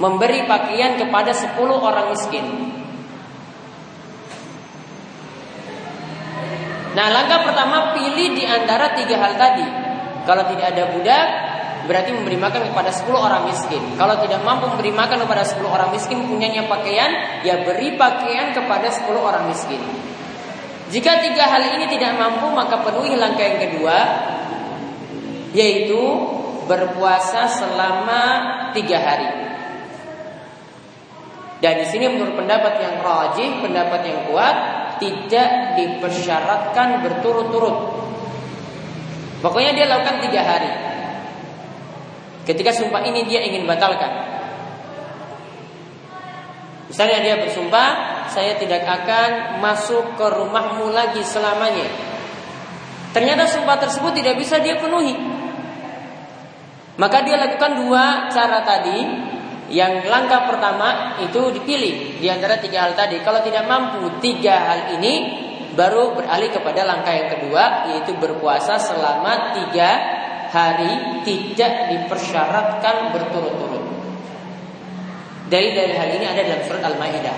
memberi 0.03 0.43
pakaian 0.49 0.97
kepada 0.97 1.31
10 1.31 1.53
orang 1.79 2.11
miskin. 2.11 2.43
Nah, 6.97 7.07
langkah 7.13 7.45
pertama 7.45 7.93
pilih 7.93 8.33
di 8.33 8.43
antara 8.43 8.97
tiga 8.97 9.21
hal 9.21 9.37
tadi. 9.37 9.67
Kalau 10.25 10.43
tidak 10.49 10.75
ada 10.75 10.83
budak, 10.91 11.27
berarti 11.89 12.13
memberi 12.13 12.37
makan 12.37 12.69
kepada 12.69 12.93
10 12.93 13.09
orang 13.17 13.49
miskin. 13.49 13.81
Kalau 13.97 14.21
tidak 14.21 14.45
mampu 14.45 14.69
memberi 14.69 14.93
makan 14.93 15.25
kepada 15.25 15.41
10 15.41 15.65
orang 15.65 15.89
miskin, 15.89 16.21
punyanya 16.29 16.69
pakaian, 16.69 17.41
ya 17.41 17.65
beri 17.65 17.97
pakaian 17.97 18.53
kepada 18.53 18.93
10 18.93 19.17
orang 19.17 19.49
miskin. 19.49 19.81
Jika 20.93 21.17
tiga 21.25 21.49
hal 21.49 21.65
ini 21.81 21.89
tidak 21.89 22.13
mampu, 22.13 22.45
maka 22.53 22.85
penuhi 22.85 23.17
langkah 23.17 23.41
yang 23.41 23.57
kedua, 23.57 23.97
yaitu 25.57 26.01
berpuasa 26.69 27.49
selama 27.49 28.21
tiga 28.77 29.01
hari. 29.01 29.29
Dan 31.57 31.73
di 31.81 31.85
sini 31.89 32.05
menurut 32.05 32.37
pendapat 32.37 32.73
yang 32.85 33.01
rajih, 33.01 33.65
pendapat 33.65 34.01
yang 34.05 34.19
kuat, 34.29 34.55
tidak 35.01 35.73
dipersyaratkan 35.73 37.01
berturut-turut. 37.01 37.77
Pokoknya 39.41 39.73
dia 39.73 39.89
lakukan 39.89 40.21
tiga 40.21 40.41
hari. 40.45 40.88
Ketika 42.47 42.71
sumpah 42.71 43.03
ini 43.05 43.27
dia 43.27 43.43
ingin 43.43 43.67
batalkan. 43.67 44.09
Misalnya 46.89 47.21
dia 47.21 47.35
bersumpah, 47.37 47.89
saya 48.33 48.57
tidak 48.57 48.81
akan 48.81 49.61
masuk 49.61 50.17
ke 50.17 50.25
rumahmu 50.25 50.89
lagi 50.89 51.21
selamanya. 51.21 51.85
Ternyata 53.13 53.45
sumpah 53.45 53.77
tersebut 53.77 54.17
tidak 54.17 54.41
bisa 54.41 54.57
dia 54.57 54.77
penuhi. 54.81 55.13
Maka 56.97 57.23
dia 57.23 57.37
lakukan 57.37 57.85
dua 57.85 58.29
cara 58.33 58.65
tadi. 58.65 59.29
Yang 59.69 60.09
langkah 60.09 60.49
pertama 60.49 61.21
itu 61.21 61.53
dipilih 61.53 62.17
di 62.17 62.25
antara 62.25 62.57
tiga 62.57 62.89
hal 62.89 62.97
tadi. 62.97 63.21
Kalau 63.21 63.45
tidak 63.45 63.69
mampu 63.69 64.17
tiga 64.17 64.57
hal 64.57 64.97
ini, 64.97 65.45
baru 65.77 66.17
beralih 66.17 66.49
kepada 66.49 66.89
langkah 66.89 67.13
yang 67.13 67.29
kedua, 67.29 67.93
yaitu 67.93 68.17
berpuasa 68.17 68.81
selama 68.81 69.53
tiga 69.53 70.18
hari 70.49 71.23
tidak 71.25 71.93
dipersyaratkan 71.93 73.13
berturut-turut. 73.13 73.85
Dari 75.49 75.73
dari 75.73 75.93
hal 75.97 76.09
ini 76.13 76.25
ada 76.29 76.41
dalam 76.45 76.61
surat 76.65 76.83
Al-Maidah. 76.85 77.37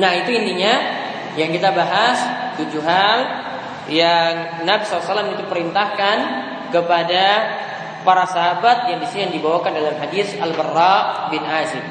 Nah 0.00 0.12
itu 0.16 0.30
intinya 0.32 0.74
yang 1.34 1.50
kita 1.50 1.74
bahas 1.74 2.18
tujuh 2.56 2.80
hal 2.80 3.18
yang 3.90 4.64
Nabi 4.64 4.86
SAW 4.86 5.34
itu 5.34 5.44
perintahkan 5.50 6.16
kepada 6.70 7.24
para 8.06 8.24
sahabat 8.24 8.88
yang 8.88 8.98
di 9.02 9.06
sini 9.10 9.20
yang 9.28 9.34
dibawakan 9.34 9.76
dalam 9.76 9.98
hadis 9.98 10.32
Al-Barra 10.38 11.28
bin 11.28 11.42
Azib. 11.44 11.84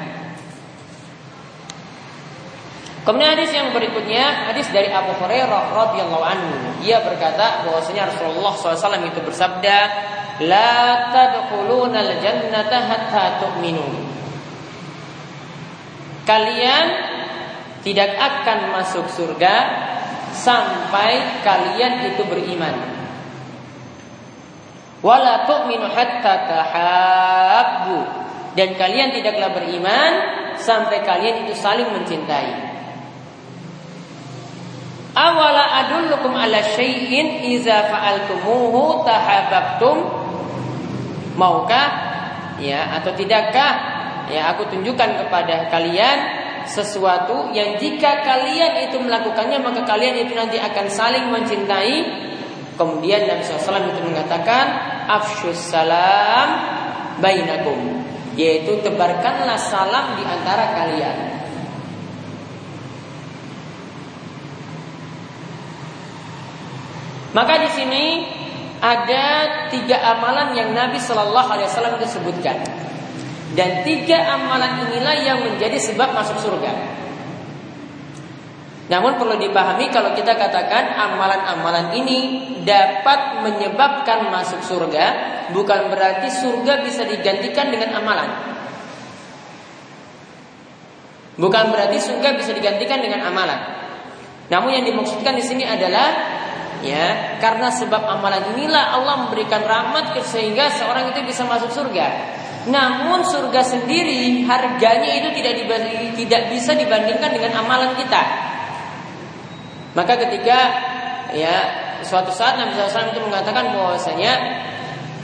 Kemudian 3.00 3.32
hadis 3.32 3.48
yang 3.56 3.72
berikutnya 3.72 4.52
hadis 4.52 4.68
dari 4.68 4.92
Abu 4.92 5.16
Hurairah 5.16 5.72
radhiyallahu 5.72 6.20
anhu. 6.20 6.52
Ia 6.84 7.00
berkata 7.00 7.64
bahwasanya 7.64 8.12
Rasulullah 8.12 8.52
SAW 8.52 9.08
itu 9.08 9.24
bersabda, 9.24 9.76
"La 10.44 11.08
tadkhuluna 11.08 11.96
al-jannata 11.96 12.76
hatta 12.76 13.24
tu'minu." 13.40 13.88
Kalian 16.28 16.84
tidak 17.80 18.20
akan 18.20 18.76
masuk 18.76 19.08
surga 19.08 19.54
sampai 20.36 21.40
kalian 21.40 22.12
itu 22.12 22.22
beriman. 22.28 22.76
Wala 25.00 25.48
tu'minu 25.48 25.88
hatta 25.88 26.34
tahabbu. 26.44 27.98
Dan 28.52 28.76
kalian 28.76 29.16
tidaklah 29.16 29.56
beriman 29.56 30.12
sampai 30.60 31.00
kalian 31.00 31.48
itu 31.48 31.56
saling 31.56 31.88
mencintai. 31.88 32.69
Awala 35.10 35.86
adullukum 35.86 36.30
ala 36.30 36.62
syai'in 36.62 37.42
iza 37.50 37.90
fa'altumuhu 37.90 39.02
tahabbtum? 39.02 39.96
Maukah? 41.34 41.88
Ya 42.62 42.94
atau 43.00 43.10
tidakkah? 43.18 43.72
Ya 44.30 44.54
aku 44.54 44.70
tunjukkan 44.70 45.26
kepada 45.26 45.66
kalian 45.66 46.18
sesuatu 46.70 47.50
yang 47.50 47.74
jika 47.82 48.22
kalian 48.22 48.86
itu 48.86 49.02
melakukannya 49.02 49.58
maka 49.58 49.82
kalian 49.82 50.22
itu 50.22 50.38
nanti 50.38 50.62
akan 50.62 50.86
saling 50.86 51.26
mencintai. 51.34 52.28
Kemudian 52.78 53.28
Nabi 53.28 53.44
SAW 53.44 53.92
itu 53.92 54.00
mengatakan 54.06 54.66
afshus 55.10 55.74
salam 55.74 56.48
bainakum. 57.18 57.98
Yaitu 58.38 58.78
tebarkanlah 58.86 59.58
salam 59.58 60.14
di 60.14 60.22
antara 60.22 60.70
kalian 60.70 61.29
Maka 67.30 67.62
di 67.62 67.70
sini 67.70 68.04
ada 68.80 69.24
tiga 69.70 70.02
amalan 70.02 70.56
yang 70.56 70.74
Nabi 70.74 70.98
Shallallahu 70.98 71.48
Alaihi 71.52 71.68
Wasallam 71.68 72.00
disebutkan, 72.00 72.58
dan 73.54 73.86
tiga 73.86 74.18
amalan 74.34 74.88
inilah 74.88 75.16
yang 75.20 75.38
menjadi 75.44 75.78
sebab 75.78 76.10
masuk 76.16 76.40
surga. 76.42 76.72
Namun 78.90 79.22
perlu 79.22 79.38
dipahami 79.38 79.86
kalau 79.94 80.18
kita 80.18 80.34
katakan 80.34 80.98
amalan-amalan 80.98 81.94
ini 81.94 82.18
dapat 82.66 83.46
menyebabkan 83.46 84.26
masuk 84.34 84.66
surga, 84.66 85.06
bukan 85.54 85.94
berarti 85.94 86.26
surga 86.26 86.82
bisa 86.82 87.06
digantikan 87.06 87.70
dengan 87.70 87.94
amalan. 88.02 88.30
Bukan 91.38 91.64
berarti 91.70 92.02
surga 92.02 92.34
bisa 92.34 92.50
digantikan 92.50 92.98
dengan 92.98 93.30
amalan. 93.30 93.60
Namun 94.50 94.74
yang 94.74 94.84
dimaksudkan 94.84 95.38
di 95.38 95.44
sini 95.46 95.62
adalah 95.62 96.10
ya 96.80 97.36
karena 97.40 97.68
sebab 97.68 98.02
amalan 98.04 98.56
inilah 98.56 98.96
Allah 98.96 99.28
memberikan 99.28 99.64
rahmat 99.64 100.16
sehingga 100.24 100.72
seorang 100.72 101.12
itu 101.12 101.20
bisa 101.24 101.44
masuk 101.44 101.72
surga. 101.72 102.38
Namun 102.68 103.24
surga 103.24 103.64
sendiri 103.64 104.44
harganya 104.44 105.10
itu 105.16 105.28
tidak 105.40 105.64
dibanding, 105.64 106.12
tidak 106.12 106.42
bisa 106.52 106.76
dibandingkan 106.76 107.32
dengan 107.32 107.64
amalan 107.64 107.96
kita. 107.96 108.20
Maka 109.96 110.12
ketika 110.20 110.58
ya 111.32 111.56
suatu 112.04 112.28
saat 112.32 112.60
Nabi 112.60 112.76
SAW 112.76 113.16
itu 113.16 113.20
mengatakan 113.24 113.72
bahwasanya 113.72 114.32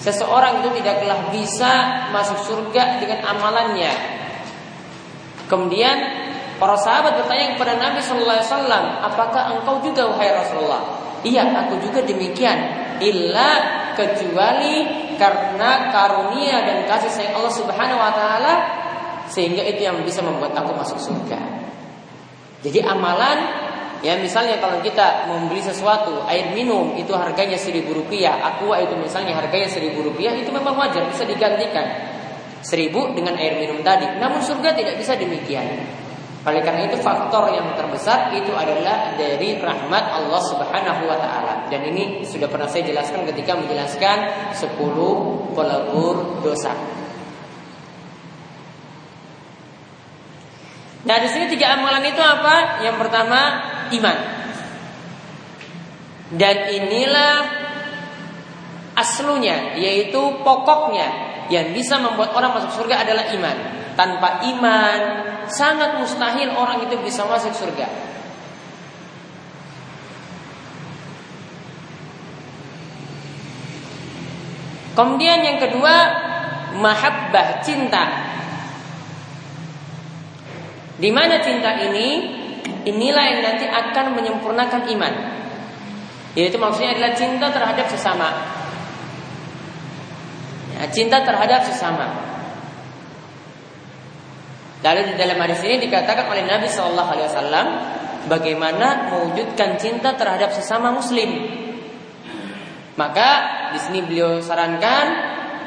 seseorang 0.00 0.64
itu 0.64 0.80
tidaklah 0.80 1.28
bisa 1.32 1.72
masuk 2.12 2.40
surga 2.40 3.04
dengan 3.04 3.20
amalannya. 3.36 3.92
Kemudian 5.46 5.96
para 6.56 6.75
sahabat 6.80 7.20
bertanya 7.20 7.54
kepada 7.54 7.76
Nabi 7.76 8.00
Wasallam 8.00 8.84
apakah 9.04 9.54
engkau 9.54 9.78
juga 9.84 10.08
wahai 10.08 10.32
Rasulullah 10.32 10.82
Iya, 11.26 11.42
aku 11.66 11.83
juga 11.83 12.06
demikian. 12.06 12.59
Illa 13.02 13.50
kecuali 13.99 14.87
karena 15.18 15.90
karunia 15.90 16.62
dan 16.62 16.87
kasih 16.87 17.11
sayang 17.11 17.35
Allah 17.40 17.50
Subhanahu 17.52 17.99
wa 17.99 18.12
taala 18.12 18.54
sehingga 19.26 19.64
itu 19.66 19.83
yang 19.83 19.99
bisa 20.06 20.23
membuat 20.23 20.54
aku 20.54 20.71
masuk 20.76 21.00
surga. 21.02 21.40
Jadi 22.62 22.78
amalan 22.85 23.38
ya 24.04 24.16
misalnya 24.21 24.61
kalau 24.62 24.78
kita 24.85 25.26
membeli 25.26 25.64
sesuatu 25.64 26.23
air 26.30 26.52
minum 26.52 26.95
itu 26.95 27.11
harganya 27.16 27.59
seribu 27.59 27.97
rupiah, 27.97 28.38
aqua 28.38 28.78
itu 28.80 28.95
misalnya 28.95 29.35
harganya 29.35 29.66
seribu 29.66 30.04
rupiah 30.06 30.37
itu 30.37 30.52
memang 30.52 30.76
wajar 30.78 31.09
bisa 31.11 31.26
digantikan 31.26 31.85
seribu 32.62 33.12
dengan 33.16 33.35
air 33.40 33.59
minum 33.59 33.83
tadi. 33.83 34.06
Namun 34.21 34.40
surga 34.40 34.76
tidak 34.76 35.00
bisa 35.00 35.18
demikian. 35.18 35.66
Oleh 36.47 36.62
karena 36.62 36.87
itu 36.87 37.02
faktor 37.02 37.50
yang 37.50 37.75
terbesar 37.75 38.30
itu 38.30 38.54
adalah 38.54 39.19
dari 39.19 39.59
rahmat 39.59 40.04
Allah 40.15 40.43
Subhanahu 40.47 41.02
wa 41.11 41.19
taala. 41.19 41.67
Dan 41.67 41.91
ini 41.91 42.23
sudah 42.23 42.47
pernah 42.47 42.71
saya 42.71 42.87
jelaskan 42.87 43.26
ketika 43.26 43.59
menjelaskan 43.59 44.52
10 44.54 44.78
pelebur 45.59 46.39
dosa. 46.47 46.71
Nah, 51.06 51.17
di 51.23 51.28
sini 51.30 51.50
tiga 51.50 51.75
amalan 51.75 52.02
itu 52.06 52.23
apa? 52.23 52.82
Yang 52.82 52.97
pertama 53.02 53.41
iman. 53.91 54.19
Dan 56.30 56.56
inilah 56.71 57.35
aslunya 58.95 59.75
yaitu 59.78 60.19
pokoknya 60.47 61.35
yang 61.50 61.71
bisa 61.75 61.99
membuat 61.99 62.35
orang 62.35 62.59
masuk 62.59 62.82
surga 62.82 63.06
adalah 63.06 63.30
iman. 63.35 63.85
Tanpa 63.97 64.45
iman 64.45 65.00
sangat 65.49 65.97
mustahil 65.97 66.52
orang 66.52 66.85
itu 66.85 67.00
bisa 67.00 67.25
masuk 67.25 67.56
surga. 67.56 67.89
Kemudian 74.97 75.45
yang 75.45 75.61
kedua, 75.61 75.95
mahabbah 76.80 77.61
cinta. 77.61 78.04
Di 80.97 81.13
mana 81.13 81.41
cinta 81.45 81.76
ini? 81.85 82.37
Inilah 82.87 83.25
yang 83.28 83.41
nanti 83.45 83.67
akan 83.69 84.17
menyempurnakan 84.17 84.89
iman. 84.97 85.15
Yaitu 86.32 86.56
maksudnya 86.56 86.97
adalah 86.97 87.13
cinta 87.13 87.52
terhadap 87.52 87.87
sesama. 87.93 88.28
Ya, 90.76 90.85
cinta 90.89 91.21
terhadap 91.25 91.65
sesama. 91.65 92.25
Lalu 94.84 95.12
di 95.12 95.15
dalam 95.17 95.41
hadis 95.41 95.65
ini 95.65 95.80
dikatakan 95.89 96.28
oleh 96.28 96.45
Nabi 96.45 96.69
Shallallahu 96.69 97.10
Alaihi 97.17 97.28
Wasallam 97.32 97.67
bagaimana 98.28 99.08
mewujudkan 99.08 99.80
cinta 99.80 100.12
terhadap 100.19 100.52
sesama 100.52 100.93
Muslim. 100.93 101.49
Maka 102.97 103.28
di 103.76 103.78
sini 103.80 104.00
beliau 104.04 104.41
sarankan 104.41 105.06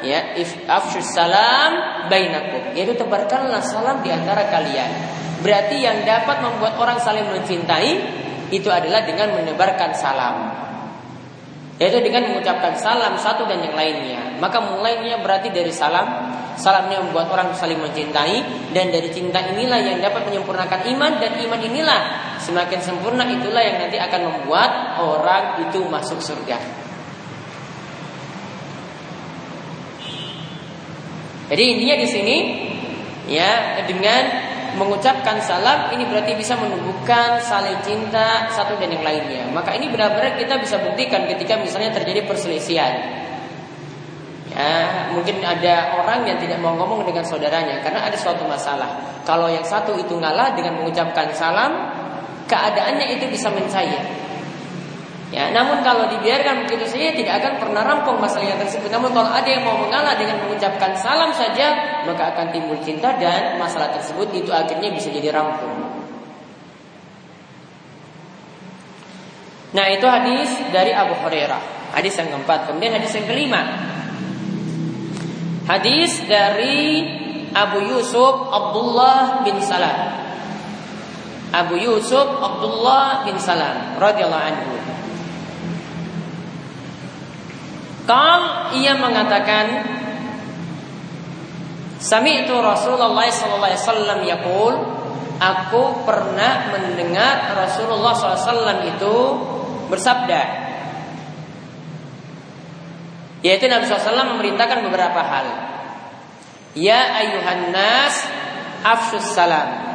ya 0.02 0.34
if 0.34 0.50
afshus 0.66 1.14
salam 1.14 2.06
bainakum 2.10 2.74
yaitu 2.74 2.96
tebarkanlah 2.96 3.62
salam 3.62 4.02
di 4.02 4.10
antara 4.14 4.46
kalian. 4.50 4.90
Berarti 5.40 5.76
yang 5.80 6.04
dapat 6.04 6.44
membuat 6.44 6.76
orang 6.76 7.00
saling 7.00 7.26
mencintai 7.32 7.92
itu 8.52 8.68
adalah 8.68 9.06
dengan 9.06 9.34
menebarkan 9.34 9.90
salam. 9.96 10.36
Yaitu 11.80 12.04
dengan 12.04 12.28
mengucapkan 12.28 12.76
salam 12.76 13.16
satu 13.16 13.48
dan 13.48 13.64
yang 13.64 13.72
lainnya. 13.72 14.36
Maka 14.36 14.60
mulainya 14.60 15.16
berarti 15.24 15.48
dari 15.48 15.72
salam 15.72 16.29
Salamnya 16.58 17.02
membuat 17.04 17.30
orang 17.30 17.54
saling 17.54 17.78
mencintai 17.78 18.70
dan 18.74 18.90
dari 18.90 19.10
cinta 19.10 19.42
inilah 19.42 19.78
yang 19.78 19.98
dapat 20.02 20.26
menyempurnakan 20.30 20.86
iman 20.96 21.12
dan 21.18 21.38
iman 21.42 21.60
inilah 21.60 22.00
semakin 22.40 22.80
sempurna 22.80 23.26
itulah 23.28 23.60
yang 23.60 23.78
nanti 23.78 24.00
akan 24.00 24.20
membuat 24.32 24.70
orang 25.02 25.68
itu 25.68 25.78
masuk 25.86 26.18
surga. 26.18 26.58
Jadi 31.50 31.62
intinya 31.66 31.96
di 31.98 32.06
sini 32.06 32.36
ya 33.26 33.82
dengan 33.82 34.50
mengucapkan 34.78 35.42
salam 35.42 35.90
ini 35.90 36.06
berarti 36.06 36.38
bisa 36.38 36.54
menumbuhkan 36.54 37.42
saling 37.42 37.82
cinta 37.82 38.46
satu 38.54 38.78
dan 38.78 38.94
yang 38.94 39.02
lainnya. 39.02 39.42
Maka 39.50 39.74
ini 39.74 39.90
benar-benar 39.90 40.38
kita 40.38 40.62
bisa 40.62 40.78
buktikan 40.78 41.26
ketika 41.26 41.58
misalnya 41.58 41.90
terjadi 41.90 42.22
perselisihan. 42.22 42.94
Ya, 44.50 45.06
mungkin 45.14 45.38
ada 45.46 45.94
orang 45.94 46.26
yang 46.26 46.38
tidak 46.42 46.58
mau 46.58 46.74
ngomong 46.74 47.06
dengan 47.06 47.22
saudaranya 47.22 47.78
karena 47.86 48.02
ada 48.02 48.18
suatu 48.18 48.42
masalah. 48.50 49.22
Kalau 49.22 49.46
yang 49.46 49.62
satu 49.62 49.94
itu 49.94 50.18
ngalah 50.18 50.58
dengan 50.58 50.82
mengucapkan 50.82 51.30
salam, 51.30 51.70
keadaannya 52.50 53.14
itu 53.14 53.30
bisa 53.30 53.46
mencair. 53.54 54.02
Ya, 55.30 55.54
namun 55.54 55.86
kalau 55.86 56.10
dibiarkan 56.10 56.66
begitu 56.66 56.90
saja 56.90 57.14
tidak 57.14 57.34
akan 57.38 57.52
pernah 57.62 57.86
rampung 57.86 58.18
masalah 58.18 58.50
yang 58.50 58.58
tersebut. 58.58 58.90
Namun 58.90 59.14
kalau 59.14 59.30
ada 59.30 59.46
yang 59.46 59.62
mau 59.62 59.78
mengalah 59.78 60.18
dengan 60.18 60.42
mengucapkan 60.42 60.98
salam 60.98 61.30
saja, 61.30 62.02
maka 62.02 62.34
akan 62.34 62.50
timbul 62.50 62.74
cinta 62.82 63.14
dan 63.14 63.54
masalah 63.54 63.94
tersebut 63.94 64.34
itu 64.34 64.50
akhirnya 64.50 64.90
bisa 64.90 65.14
jadi 65.14 65.30
rampung. 65.30 66.00
Nah 69.70 69.86
itu 69.86 70.02
hadis 70.02 70.50
dari 70.74 70.90
Abu 70.90 71.14
Hurairah 71.14 71.94
Hadis 71.94 72.18
yang 72.18 72.34
keempat 72.34 72.66
Kemudian 72.66 72.98
hadis 72.98 73.14
yang 73.14 73.26
kelima 73.30 73.62
Hadis 75.68 76.24
dari 76.24 77.04
Abu 77.52 77.82
Yusuf 77.84 78.48
Abdullah 78.48 79.42
bin 79.42 79.58
Salam. 79.60 79.98
Abu 81.50 81.74
Yusuf 81.80 82.28
Abdullah 82.38 83.26
bin 83.26 83.36
Salam 83.40 83.98
radhiyallahu 83.98 84.46
anhu. 84.54 84.72
Kal 88.06 88.72
ia 88.74 88.98
mengatakan 88.98 89.86
Sami 92.00 92.48
itu 92.48 92.56
Rasulullah 92.56 93.28
sallallahu 93.28 93.70
alaihi 93.70 93.82
wasallam 93.84 94.18
yaqul 94.24 94.74
Aku 95.40 96.04
pernah 96.04 96.68
mendengar 96.68 97.56
Rasulullah 97.56 98.12
SAW 98.12 98.84
itu 98.84 99.16
bersabda 99.88 100.59
Yaitu 103.40 103.66
Nabi 103.68 103.88
SAW 103.88 104.36
memerintahkan 104.36 104.84
beberapa 104.84 105.20
hal. 105.20 105.46
Ya 106.76 107.00
ayuhan 107.18 107.72
nas 107.72 108.14
afsus 108.84 109.32
salam. 109.32 109.90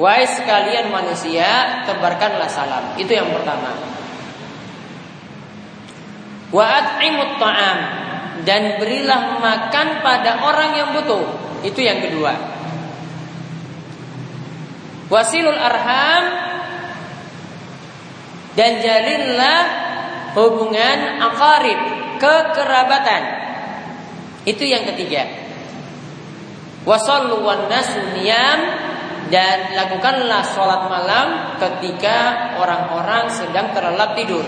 Wahai 0.00 0.26
sekalian 0.26 0.88
manusia, 0.90 1.84
tebarkanlah 1.84 2.48
salam. 2.48 2.96
Itu 2.96 3.12
yang 3.12 3.30
pertama. 3.30 3.76
Wa 6.50 6.64
at'imut 6.66 7.38
dan 8.42 8.80
berilah 8.80 9.38
makan 9.38 9.86
pada 10.02 10.42
orang 10.42 10.70
yang 10.74 10.88
butuh. 10.96 11.24
Itu 11.62 11.84
yang 11.84 12.00
kedua. 12.00 12.32
Wasilul 15.10 15.58
arham 15.58 16.24
dan 18.54 18.78
jalinlah 18.78 19.62
hubungan 20.34 21.18
akarib 21.18 21.80
kekerabatan. 22.20 23.22
Itu 24.46 24.64
yang 24.64 24.88
ketiga. 24.88 25.26
Wasallu 26.84 27.44
wan 27.44 27.68
dan 29.30 29.58
lakukanlah 29.78 30.42
sholat 30.42 30.90
malam 30.90 31.26
ketika 31.60 32.50
orang-orang 32.58 33.30
sedang 33.30 33.70
terlelap 33.70 34.18
tidur. 34.18 34.42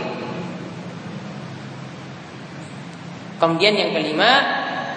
Kemudian 3.39 3.75
yang 3.75 3.91
kelima 3.95 4.33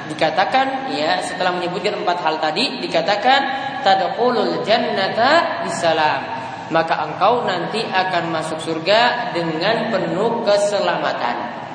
dikatakan 0.05 0.93
ya 0.93 1.17
setelah 1.21 1.57
menyebutkan 1.57 1.97
empat 1.97 2.17
hal 2.21 2.37
tadi 2.37 2.77
dikatakan 2.77 3.41
tadkhulul 3.81 4.61
jannata 4.61 5.65
bisalam 5.65 6.34
maka 6.73 7.05
engkau 7.05 7.45
nanti 7.45 7.81
akan 7.85 8.33
masuk 8.33 8.57
surga 8.57 9.33
dengan 9.37 9.93
penuh 9.93 10.41
keselamatan. 10.41 11.65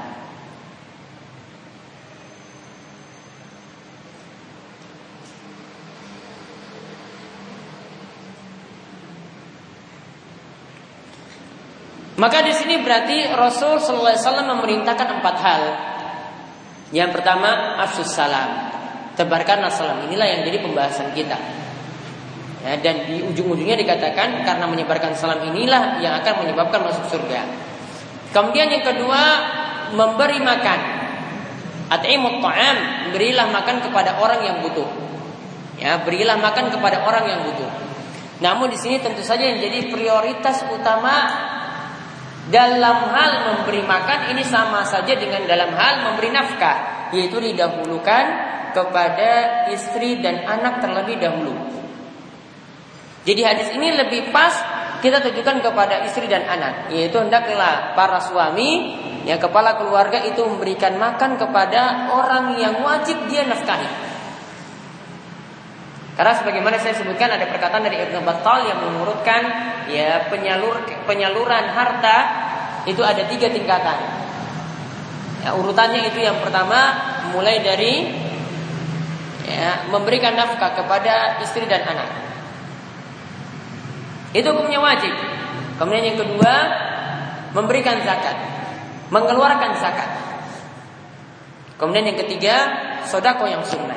Maka 12.20 12.44
di 12.44 12.53
sini 12.53 12.85
berarti 12.85 13.33
Rasul 13.33 13.81
Sallallahu 13.81 14.12
Alaihi 14.12 14.20
Wasallam 14.29 14.48
memerintahkan 14.53 15.09
empat 15.09 15.37
hal. 15.40 15.62
Yang 16.92 17.16
pertama, 17.16 17.81
afsus 17.81 18.12
salam. 18.12 18.68
Tebarkanlah 19.16 19.72
salam. 19.72 20.05
Inilah 20.05 20.29
yang 20.29 20.40
jadi 20.44 20.61
pembahasan 20.61 21.16
kita. 21.16 21.40
Ya, 22.61 22.77
dan 22.77 23.09
di 23.09 23.25
ujung-ujungnya 23.25 23.73
dikatakan 23.81 24.44
karena 24.44 24.68
menyebarkan 24.68 25.16
salam 25.16 25.40
inilah 25.49 25.96
yang 26.05 26.20
akan 26.20 26.44
menyebabkan 26.44 26.85
masuk 26.85 27.09
surga. 27.09 27.40
Kemudian 28.37 28.68
yang 28.68 28.85
kedua, 28.85 29.23
memberi 29.96 30.44
makan. 30.44 30.81
At'imut 31.90 32.44
ta'am, 32.44 32.77
berilah 33.16 33.49
makan 33.49 33.81
kepada 33.83 34.20
orang 34.20 34.44
yang 34.44 34.57
butuh. 34.61 34.87
Ya, 35.81 36.05
berilah 36.05 36.37
makan 36.37 36.68
kepada 36.68 37.03
orang 37.09 37.25
yang 37.27 37.40
butuh. 37.49 37.70
Namun 38.44 38.68
di 38.68 38.77
sini 38.77 39.01
tentu 39.01 39.25
saja 39.25 39.40
yang 39.40 39.59
jadi 39.59 39.88
prioritas 39.88 40.61
utama 40.68 41.16
dalam 42.53 43.09
hal 43.09 43.31
memberi 43.49 43.81
makan 43.88 44.37
ini 44.37 44.44
sama 44.44 44.85
saja 44.85 45.16
dengan 45.16 45.49
dalam 45.49 45.73
hal 45.73 46.12
memberi 46.12 46.29
nafkah, 46.29 47.09
yaitu 47.16 47.40
didahulukan 47.40 48.25
kepada 48.77 49.64
istri 49.73 50.20
dan 50.20 50.44
anak 50.44 50.85
terlebih 50.85 51.16
dahulu. 51.18 51.80
Jadi 53.20 53.40
hadis 53.44 53.68
ini 53.76 53.92
lebih 53.92 54.33
pas 54.33 54.52
kita 55.00 55.20
tujukan 55.24 55.64
kepada 55.64 56.04
istri 56.04 56.28
dan 56.28 56.44
anak, 56.44 56.92
yaitu 56.92 57.16
hendaklah 57.20 57.96
para 57.96 58.20
suami 58.20 58.96
yang 59.24 59.40
kepala 59.40 59.76
keluarga 59.76 60.24
itu 60.24 60.40
memberikan 60.44 60.96
makan 60.96 61.37
kepada 61.37 62.09
orang 62.12 62.56
yang 62.56 62.80
wajib 62.80 63.16
dia 63.28 63.44
nafkahi. 63.44 63.88
Karena 66.16 66.37
sebagaimana 66.37 66.76
saya 66.76 67.00
sebutkan 67.00 67.33
ada 67.33 67.48
perkataan 67.48 67.80
dari 67.80 67.96
Ibnu 68.04 68.20
Battal 68.20 68.68
yang 68.68 68.78
mengurutkan 68.85 69.40
ya 69.88 70.28
penyalur 70.28 70.85
penyaluran 71.09 71.64
harta 71.72 72.18
itu 72.85 73.00
ada 73.00 73.24
tiga 73.24 73.48
tingkatan. 73.48 73.98
Ya, 75.40 75.56
urutannya 75.56 76.12
itu 76.12 76.20
yang 76.20 76.37
pertama 76.44 76.92
mulai 77.33 77.64
dari 77.64 78.12
ya, 79.48 79.88
memberikan 79.88 80.37
nafkah 80.37 80.76
kepada 80.76 81.40
istri 81.40 81.64
dan 81.64 81.88
anak. 81.88 82.30
Itu 84.31 84.55
hukumnya 84.55 84.79
wajib. 84.79 85.11
Kemudian 85.81 86.14
yang 86.14 86.19
kedua 86.21 86.55
memberikan 87.57 87.99
zakat, 88.05 88.37
mengeluarkan 89.11 89.75
zakat. 89.81 90.11
Kemudian 91.81 92.12
yang 92.12 92.19
ketiga 92.21 92.55
sodako 93.09 93.49
yang 93.49 93.64
sunnah. 93.64 93.97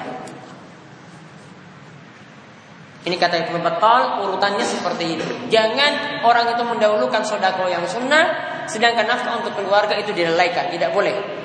Ini 3.04 3.20
kata 3.20 3.36
Ibnu 3.46 3.60
Battal 3.60 4.24
urutannya 4.24 4.64
seperti 4.64 5.20
itu. 5.20 5.28
Jangan 5.52 6.24
orang 6.24 6.56
itu 6.56 6.64
mendahulukan 6.64 7.20
sodako 7.28 7.68
yang 7.68 7.84
sunnah, 7.84 8.32
sedangkan 8.72 9.04
nafkah 9.04 9.44
untuk 9.44 9.60
keluarga 9.60 10.00
itu 10.00 10.16
dilalaikan, 10.16 10.72
tidak 10.72 10.96
boleh. 10.96 11.43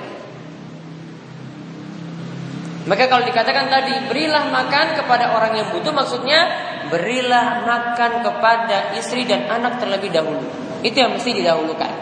Maka 2.86 3.10
kalau 3.10 3.26
dikatakan 3.26 3.66
tadi 3.72 3.94
berilah 4.06 4.48
makan 4.52 4.94
kepada 4.94 5.34
orang 5.34 5.58
yang 5.58 5.68
butuh, 5.74 5.90
maksudnya 5.90 6.40
berilah 6.88 7.66
makan 7.66 8.22
kepada 8.22 8.94
istri 8.94 9.26
dan 9.26 9.50
anak 9.50 9.82
terlebih 9.82 10.14
dahulu. 10.14 10.44
Itu 10.86 11.02
yang 11.02 11.16
mesti 11.16 11.34
didahulukan. 11.34 11.92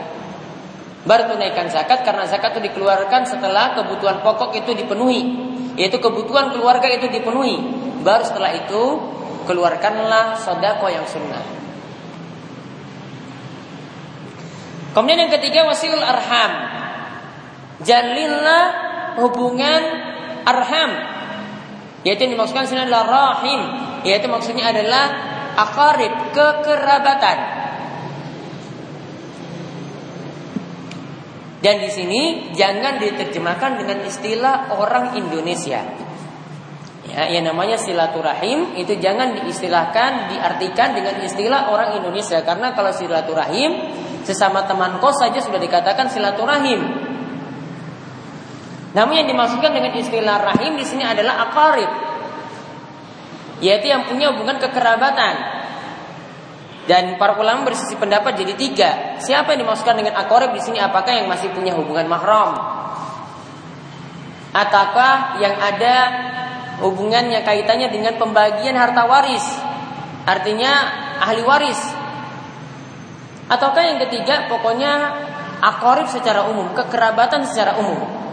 Baru 1.06 1.30
tunaikan 1.32 1.70
zakat 1.70 2.02
karena 2.02 2.26
zakat 2.26 2.58
itu 2.58 2.70
dikeluarkan 2.70 3.30
setelah 3.30 3.78
kebutuhan 3.78 4.26
pokok 4.26 4.58
itu 4.58 4.74
dipenuhi, 4.74 5.22
yaitu 5.78 6.02
kebutuhan 6.02 6.50
keluarga 6.50 6.90
itu 6.90 7.06
dipenuhi. 7.06 7.62
Baru 8.02 8.26
setelah 8.26 8.52
itu 8.58 8.82
keluarkanlah 9.46 10.34
sodako 10.34 10.90
yang 10.90 11.06
sunnah. 11.06 11.42
Kemudian 14.92 15.28
yang 15.28 15.32
ketiga 15.38 15.68
wasilul 15.68 16.02
arham. 16.02 16.52
Jalinlah 17.84 18.64
hubungan 19.20 19.82
arham. 20.46 20.90
Yaitu 22.06 22.30
yang 22.30 22.38
dimaksudkan 22.38 22.70
sini 22.70 22.86
adalah 22.86 23.04
rahim. 23.04 23.60
Yaitu 24.06 24.30
maksudnya 24.30 24.70
adalah 24.70 25.04
akarib, 25.58 26.12
kekerabatan. 26.30 27.38
Dan 31.58 31.82
di 31.82 31.90
sini 31.90 32.22
jangan 32.54 33.02
diterjemahkan 33.02 33.82
dengan 33.82 33.98
istilah 34.06 34.70
orang 34.78 35.18
Indonesia. 35.18 35.82
Ya, 37.06 37.30
yang 37.30 37.46
namanya 37.46 37.78
silaturahim 37.78 38.76
itu 38.78 38.98
jangan 38.98 39.34
diistilahkan, 39.34 40.30
diartikan 40.30 40.94
dengan 40.94 41.22
istilah 41.22 41.70
orang 41.70 41.98
Indonesia 41.98 42.42
karena 42.42 42.74
kalau 42.74 42.90
silaturahim 42.90 43.94
sesama 44.26 44.66
teman 44.66 44.98
kos 44.98 45.22
saja 45.22 45.38
sudah 45.38 45.58
dikatakan 45.62 46.10
silaturahim. 46.10 47.05
Namun 48.96 49.12
yang 49.12 49.28
dimaksudkan 49.28 49.76
dengan 49.76 49.92
istilah 49.92 50.40
rahim 50.40 50.80
di 50.80 50.84
sini 50.88 51.04
adalah 51.04 51.52
akarib, 51.52 51.90
yaitu 53.60 53.92
yang 53.92 54.08
punya 54.08 54.32
hubungan 54.32 54.56
kekerabatan. 54.56 55.52
Dan 56.88 57.20
para 57.20 57.36
ulama 57.36 57.68
bersisi 57.68 57.98
pendapat 57.98 58.40
jadi 58.40 58.54
tiga. 58.56 58.90
Siapa 59.20 59.52
yang 59.52 59.68
dimaksudkan 59.68 60.00
dengan 60.00 60.16
akorib 60.16 60.54
di 60.54 60.62
sini? 60.62 60.78
Apakah 60.80 61.12
yang 61.12 61.26
masih 61.28 61.52
punya 61.52 61.74
hubungan 61.76 62.06
mahram? 62.08 62.56
Ataukah 64.54 65.36
yang 65.42 65.60
ada 65.60 65.96
hubungannya 66.80 67.42
kaitannya 67.42 67.90
dengan 67.90 68.16
pembagian 68.16 68.78
harta 68.78 69.02
waris. 69.02 69.44
Artinya 70.24 70.72
ahli 71.20 71.42
waris. 71.42 71.80
Ataukah 73.50 73.82
yang 73.82 73.98
ketiga 74.06 74.46
pokoknya 74.46 74.92
akorib 75.58 76.06
secara 76.06 76.46
umum, 76.46 76.70
kekerabatan 76.72 77.44
secara 77.50 77.82
umum. 77.82 78.25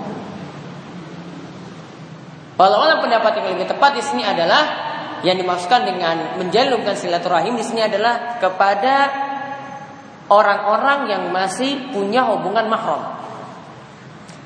Walau 2.54 3.02
pendapat 3.02 3.42
yang 3.42 3.58
lebih 3.58 3.66
tepat 3.66 3.98
di 3.98 4.04
sini 4.06 4.22
adalah 4.22 4.94
yang 5.26 5.40
dimaksudkan 5.40 5.88
dengan 5.88 6.38
menjalin 6.38 6.84
silaturahim 6.94 7.56
di 7.58 7.66
sini 7.66 7.82
adalah 7.82 8.38
kepada 8.38 9.10
orang-orang 10.30 11.10
yang 11.10 11.24
masih 11.32 11.90
punya 11.90 12.28
hubungan 12.28 12.68
mahram. 12.70 13.24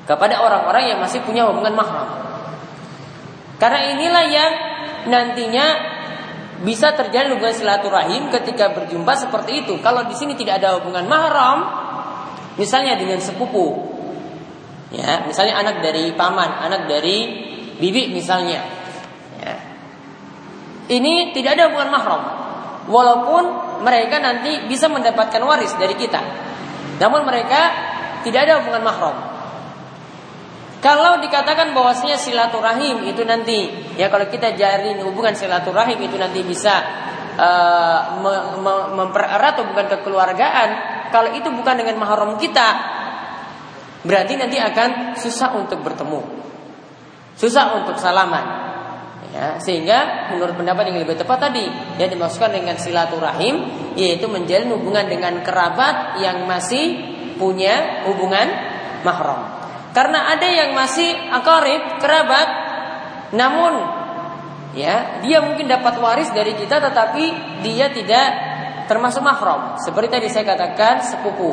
Kepada 0.08 0.40
orang-orang 0.40 0.94
yang 0.94 0.98
masih 1.04 1.20
punya 1.20 1.44
hubungan 1.50 1.76
mahram. 1.76 2.08
Karena 3.60 3.92
inilah 3.92 4.24
yang 4.30 4.52
nantinya 5.10 5.66
bisa 6.62 6.94
terjadi 6.94 7.34
hubungan 7.34 7.54
silaturahim 7.54 8.32
ketika 8.32 8.72
berjumpa 8.72 9.12
seperti 9.18 9.66
itu. 9.66 9.76
Kalau 9.84 10.06
di 10.08 10.14
sini 10.16 10.32
tidak 10.38 10.62
ada 10.62 10.80
hubungan 10.80 11.04
mahram, 11.04 11.58
misalnya 12.56 12.96
dengan 12.96 13.20
sepupu, 13.20 13.78
ya, 14.94 15.26
misalnya 15.26 15.58
anak 15.58 15.84
dari 15.84 16.14
paman, 16.14 16.66
anak 16.66 16.86
dari 16.86 17.47
bibi 17.78 18.10
misalnya, 18.10 18.60
ya. 19.38 19.56
ini 20.90 21.30
tidak 21.32 21.58
ada 21.58 21.70
hubungan 21.70 21.90
mahram, 21.94 22.22
walaupun 22.90 23.44
mereka 23.86 24.18
nanti 24.18 24.66
bisa 24.66 24.90
mendapatkan 24.90 25.38
waris 25.46 25.74
dari 25.78 25.94
kita, 25.94 26.20
namun 26.98 27.22
mereka 27.22 27.60
tidak 28.26 28.40
ada 28.50 28.52
hubungan 28.62 28.82
mahram. 28.82 29.16
Kalau 30.78 31.18
dikatakan 31.18 31.74
bahwasanya 31.74 32.14
silaturahim 32.14 33.02
itu 33.10 33.26
nanti 33.26 33.66
ya 33.98 34.06
kalau 34.06 34.30
kita 34.30 34.54
jalin 34.54 35.02
hubungan 35.02 35.34
silaturahim 35.34 35.98
itu 35.98 36.14
nanti 36.14 36.46
bisa 36.46 36.74
uh, 37.34 38.22
me 38.22 38.34
me 38.62 38.74
mempererat 38.94 39.58
hubungan 39.58 39.90
kekeluargaan, 39.90 40.68
kalau 41.10 41.34
itu 41.34 41.50
bukan 41.50 41.82
dengan 41.82 41.98
mahram 41.98 42.38
kita, 42.38 42.68
berarti 44.06 44.38
nanti 44.38 44.58
akan 44.62 45.18
susah 45.18 45.58
untuk 45.58 45.82
bertemu. 45.82 46.46
Susah 47.38 47.78
untuk 47.78 47.94
salaman. 48.02 48.66
Ya, 49.30 49.62
sehingga 49.62 50.32
menurut 50.34 50.58
pendapat 50.58 50.90
yang 50.90 50.98
lebih 50.98 51.14
tepat 51.14 51.38
tadi 51.38 51.62
yang 52.00 52.10
dimaksudkan 52.10 52.48
dengan 52.50 52.80
silaturahim 52.80 53.70
yaitu 53.94 54.24
menjalin 54.24 54.72
hubungan 54.72 55.04
dengan 55.04 55.44
kerabat 55.44 56.18
yang 56.18 56.48
masih 56.48 56.98
punya 57.38 58.02
hubungan 58.08 58.48
mahram. 59.06 59.62
Karena 59.92 60.32
ada 60.32 60.48
yang 60.48 60.72
masih 60.72 61.12
akarib, 61.30 62.00
kerabat, 62.02 62.48
namun 63.36 63.84
ya 64.74 65.22
dia 65.22 65.44
mungkin 65.44 65.70
dapat 65.70 66.00
waris 66.00 66.32
dari 66.32 66.56
kita 66.56 66.82
tetapi 66.82 67.24
dia 67.62 67.92
tidak 67.94 68.28
termasuk 68.90 69.22
mahram. 69.22 69.78
Seperti 69.78 70.08
tadi 70.18 70.26
saya 70.32 70.48
katakan 70.48 71.04
sepupu. 71.04 71.52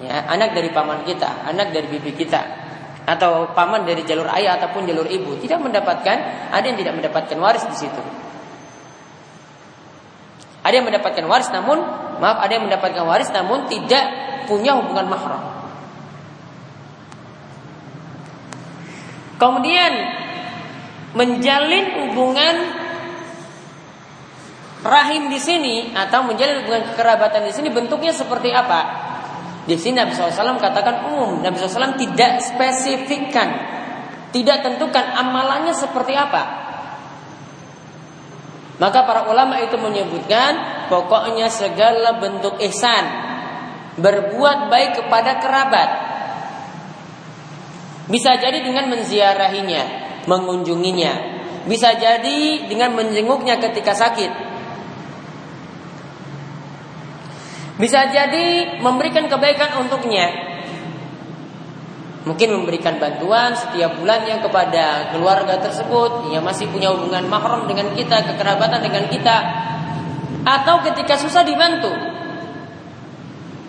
Ya, 0.00 0.26
anak 0.32 0.56
dari 0.56 0.72
paman 0.72 1.04
kita, 1.04 1.44
anak 1.44 1.76
dari 1.76 1.92
bibi 1.92 2.16
kita 2.16 2.69
atau 3.10 3.50
paman 3.50 3.82
dari 3.82 4.06
jalur 4.06 4.30
ayah 4.30 4.54
ataupun 4.54 4.86
jalur 4.86 5.10
ibu 5.10 5.34
tidak 5.42 5.58
mendapatkan, 5.58 6.16
ada 6.54 6.62
yang 6.62 6.78
tidak 6.78 6.94
mendapatkan 6.94 7.34
waris 7.42 7.66
di 7.66 7.74
situ. 7.74 8.02
Ada 10.62 10.78
yang 10.78 10.86
mendapatkan 10.86 11.24
waris 11.26 11.50
namun 11.50 11.82
maaf 12.22 12.38
ada 12.38 12.52
yang 12.54 12.70
mendapatkan 12.70 13.02
waris 13.02 13.32
namun 13.34 13.66
tidak 13.66 14.06
punya 14.46 14.78
hubungan 14.78 15.10
mahram. 15.10 15.42
Kemudian 19.40 19.92
menjalin 21.16 21.84
hubungan 21.96 22.54
rahim 24.84 25.32
di 25.32 25.40
sini 25.40 25.96
atau 25.96 26.28
menjalin 26.28 26.62
hubungan 26.62 26.92
kekerabatan 26.92 27.48
di 27.48 27.52
sini 27.56 27.68
bentuknya 27.72 28.12
seperti 28.12 28.52
apa? 28.52 28.80
Di 29.68 29.76
sini 29.76 30.00
Nabi 30.00 30.16
SAW 30.16 30.56
katakan 30.56 31.04
umum. 31.12 31.44
Nabi 31.44 31.60
SAW 31.60 32.00
tidak 32.00 32.40
spesifikkan, 32.40 33.48
tidak 34.32 34.64
tentukan 34.64 35.04
amalannya 35.16 35.76
seperti 35.76 36.16
apa. 36.16 36.42
Maka 38.80 39.04
para 39.04 39.28
ulama 39.28 39.60
itu 39.60 39.76
menyebutkan 39.76 40.86
pokoknya 40.88 41.52
segala 41.52 42.16
bentuk 42.16 42.56
ihsan 42.64 43.04
berbuat 44.00 44.72
baik 44.72 45.04
kepada 45.04 45.36
kerabat. 45.36 45.90
Bisa 48.08 48.40
jadi 48.40 48.64
dengan 48.64 48.88
menziarahinya, 48.90 49.82
mengunjunginya. 50.26 51.38
Bisa 51.68 51.94
jadi 51.94 52.66
dengan 52.66 52.96
menjenguknya 52.96 53.60
ketika 53.60 53.92
sakit. 53.92 54.49
Bisa 57.80 58.12
jadi 58.12 58.76
memberikan 58.84 59.24
kebaikan 59.24 59.80
untuknya. 59.80 60.28
Mungkin 62.28 62.52
memberikan 62.52 63.00
bantuan 63.00 63.56
setiap 63.56 63.96
bulannya 63.96 64.44
kepada 64.44 65.08
keluarga 65.16 65.56
tersebut 65.56 66.28
yang 66.28 66.44
masih 66.44 66.68
punya 66.68 66.92
hubungan 66.92 67.24
mahram 67.32 67.64
dengan 67.64 67.96
kita, 67.96 68.20
kekerabatan 68.28 68.84
dengan 68.84 69.08
kita. 69.08 69.36
Atau 70.44 70.84
ketika 70.84 71.16
susah 71.16 71.40
dibantu. 71.40 71.88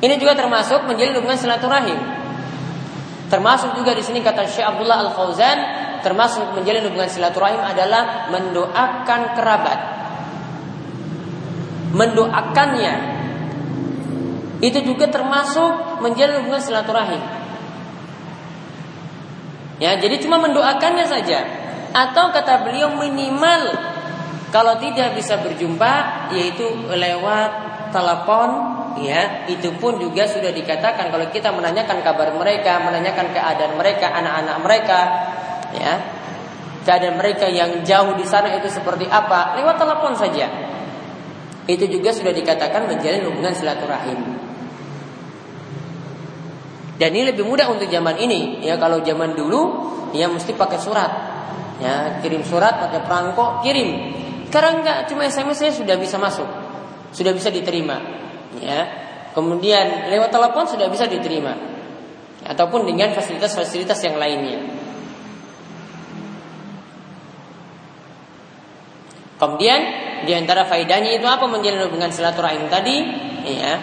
Ini 0.03 0.19
juga 0.19 0.35
termasuk 0.35 0.83
menjalin 0.83 1.15
hubungan 1.15 1.39
silaturahim. 1.39 1.99
Termasuk 3.31 3.79
juga 3.79 3.95
di 3.95 4.03
sini 4.03 4.19
kata 4.19 4.43
Syekh 4.43 4.67
Abdullah 4.67 5.07
Al 5.07 5.11
Fauzan, 5.15 5.57
termasuk 6.03 6.51
menjalin 6.51 6.83
hubungan 6.91 7.07
silaturahim 7.07 7.63
adalah 7.63 8.27
mendoakan 8.27 9.21
kerabat. 9.39 9.79
Mendoakannya 11.95 13.20
itu 14.61 14.79
juga 14.85 15.09
termasuk 15.09 16.01
menjalin 16.05 16.45
hubungan 16.45 16.61
silaturahim. 16.61 17.21
Ya, 19.81 19.97
jadi 19.97 20.21
cuma 20.21 20.37
mendoakannya 20.37 21.09
saja. 21.09 21.41
Atau 21.91 22.29
kata 22.29 22.69
beliau 22.69 22.93
minimal 22.93 23.73
kalau 24.53 24.77
tidak 24.77 25.17
bisa 25.17 25.41
berjumpa 25.41 26.29
yaitu 26.35 26.63
lewat 26.93 27.49
telepon 27.89 28.49
ya 28.99 29.47
itu 29.47 29.71
pun 29.79 29.99
juga 29.99 30.27
sudah 30.27 30.51
dikatakan 30.51 31.11
kalau 31.11 31.27
kita 31.31 31.51
menanyakan 31.51 32.03
kabar 32.03 32.35
mereka 32.35 32.79
menanyakan 32.83 33.31
keadaan 33.31 33.79
mereka 33.79 34.11
anak-anak 34.11 34.57
mereka 34.63 34.99
ya 35.75 35.93
keadaan 36.83 37.15
mereka 37.15 37.47
yang 37.47 37.83
jauh 37.87 38.15
di 38.15 38.27
sana 38.27 38.51
itu 38.55 38.67
seperti 38.67 39.07
apa 39.07 39.55
lewat 39.59 39.75
telepon 39.79 40.15
saja 40.19 40.47
itu 41.67 41.87
juga 41.87 42.11
sudah 42.11 42.35
dikatakan 42.35 42.91
menjalin 42.91 43.31
hubungan 43.31 43.55
silaturahim 43.55 44.50
dan 47.01 47.17
ini 47.17 47.33
lebih 47.33 47.49
mudah 47.49 47.65
untuk 47.73 47.89
zaman 47.89 48.13
ini. 48.21 48.61
Ya 48.61 48.77
kalau 48.77 49.01
zaman 49.01 49.33
dulu 49.33 49.89
ya 50.13 50.29
mesti 50.29 50.53
pakai 50.53 50.77
surat. 50.77 51.11
Ya, 51.81 52.21
kirim 52.21 52.45
surat 52.45 52.77
pakai 52.77 53.01
perangko, 53.01 53.65
kirim. 53.65 53.89
Sekarang 54.45 54.85
enggak, 54.85 55.09
cuma 55.09 55.25
SMS 55.25 55.65
saya 55.65 55.73
sudah 55.73 55.97
bisa 55.97 56.21
masuk. 56.21 56.45
Sudah 57.09 57.33
bisa 57.33 57.49
diterima. 57.49 57.97
Ya. 58.61 58.85
Kemudian 59.33 60.13
lewat 60.13 60.29
telepon 60.29 60.69
sudah 60.69 60.85
bisa 60.93 61.09
diterima. 61.09 61.57
Ataupun 62.45 62.85
dengan 62.85 63.17
fasilitas-fasilitas 63.17 63.97
yang 64.05 64.21
lainnya. 64.21 64.61
Kemudian 69.41 69.79
di 70.29 70.37
antara 70.37 70.69
itu 70.77 71.25
apa 71.25 71.49
menjalin 71.49 71.89
hubungan 71.89 72.13
silaturahim 72.13 72.69
tadi? 72.69 73.01
Ya, 73.41 73.73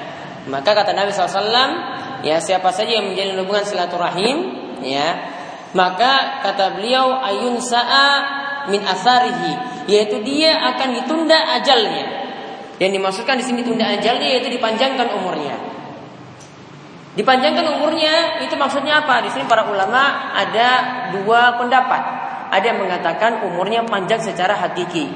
maka 0.47 0.71
kata 0.71 0.95
Nabi 0.95 1.11
SAW, 1.11 1.98
ya 2.23 2.43
siapa 2.43 2.71
saja 2.75 2.99
yang 2.99 3.13
menjalin 3.13 3.39
hubungan 3.43 3.65
silaturahim 3.65 4.37
ya. 4.83 5.37
Maka 5.77 6.41
kata 6.41 6.81
beliau 6.81 7.13
ayun 7.21 7.61
sa'a 7.61 8.09
min 8.73 8.81
asarihi 8.81 9.85
yaitu 9.89 10.21
dia 10.25 10.57
akan 10.75 10.97
ditunda 10.97 11.37
ajalnya. 11.61 12.07
Yang 12.79 12.91
dimaksudkan 13.01 13.37
di 13.37 13.45
sini 13.45 13.61
tunda 13.67 13.85
ajalnya 13.85 14.39
yaitu 14.39 14.49
dipanjangkan 14.55 15.13
umurnya. 15.19 15.57
Dipanjangkan 17.19 17.67
umurnya 17.75 18.47
itu 18.47 18.55
maksudnya 18.55 19.03
apa? 19.03 19.27
Di 19.27 19.35
sini 19.35 19.51
para 19.51 19.67
ulama 19.67 20.33
ada 20.39 20.69
dua 21.11 21.59
pendapat. 21.59 22.03
Ada 22.49 22.65
yang 22.73 22.79
mengatakan 22.81 23.45
umurnya 23.45 23.83
panjang 23.85 24.23
secara 24.23 24.55
hakiki. 24.57 25.11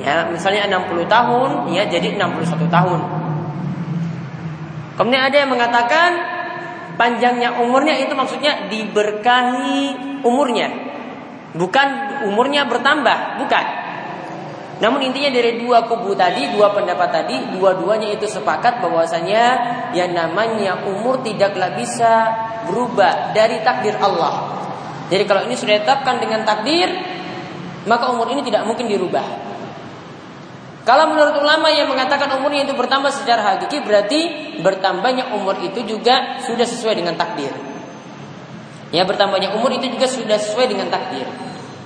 Ya 0.00 0.30
misalnya 0.30 0.70
60 0.70 1.10
tahun 1.10 1.50
ya 1.74 1.84
jadi 1.90 2.14
61 2.16 2.70
tahun 2.70 3.00
Kemudian 4.98 5.30
ada 5.30 5.36
yang 5.38 5.50
mengatakan 5.54 6.10
panjangnya 6.98 7.62
umurnya 7.62 7.94
itu 8.02 8.18
maksudnya 8.18 8.66
diberkahi 8.66 9.94
umurnya. 10.26 10.68
Bukan 11.54 11.88
umurnya 12.26 12.66
bertambah, 12.66 13.38
bukan. 13.38 13.66
Namun 14.78 15.10
intinya 15.10 15.30
dari 15.30 15.58
dua 15.58 15.86
kubu 15.86 16.14
tadi, 16.14 16.50
dua 16.54 16.70
pendapat 16.74 17.08
tadi, 17.10 17.34
dua-duanya 17.54 18.14
itu 18.14 18.26
sepakat 18.26 18.78
bahwasanya 18.82 19.42
yang 19.94 20.14
namanya 20.14 20.86
umur 20.86 21.22
tidaklah 21.22 21.74
bisa 21.74 22.30
berubah 22.66 23.34
dari 23.34 23.58
takdir 23.62 23.98
Allah. 23.98 24.58
Jadi 25.10 25.24
kalau 25.26 25.42
ini 25.46 25.58
sudah 25.58 25.82
ditetapkan 25.82 26.22
dengan 26.22 26.46
takdir, 26.46 26.90
maka 27.90 28.10
umur 28.12 28.30
ini 28.30 28.42
tidak 28.46 28.66
mungkin 28.66 28.86
dirubah. 28.86 29.26
Kalau 30.88 31.04
menurut 31.12 31.36
ulama 31.36 31.68
yang 31.68 31.84
mengatakan 31.92 32.40
umurnya 32.40 32.64
itu 32.64 32.72
bertambah 32.72 33.12
secara 33.12 33.44
hakiki 33.44 33.84
berarti 33.84 34.20
bertambahnya 34.64 35.36
umur 35.36 35.60
itu 35.60 35.84
juga 35.84 36.40
sudah 36.40 36.64
sesuai 36.64 36.96
dengan 36.96 37.12
takdir. 37.12 37.52
Ya 38.88 39.04
bertambahnya 39.04 39.52
umur 39.52 39.68
itu 39.76 39.84
juga 39.92 40.08
sudah 40.08 40.40
sesuai 40.40 40.64
dengan 40.72 40.88
takdir. 40.88 41.28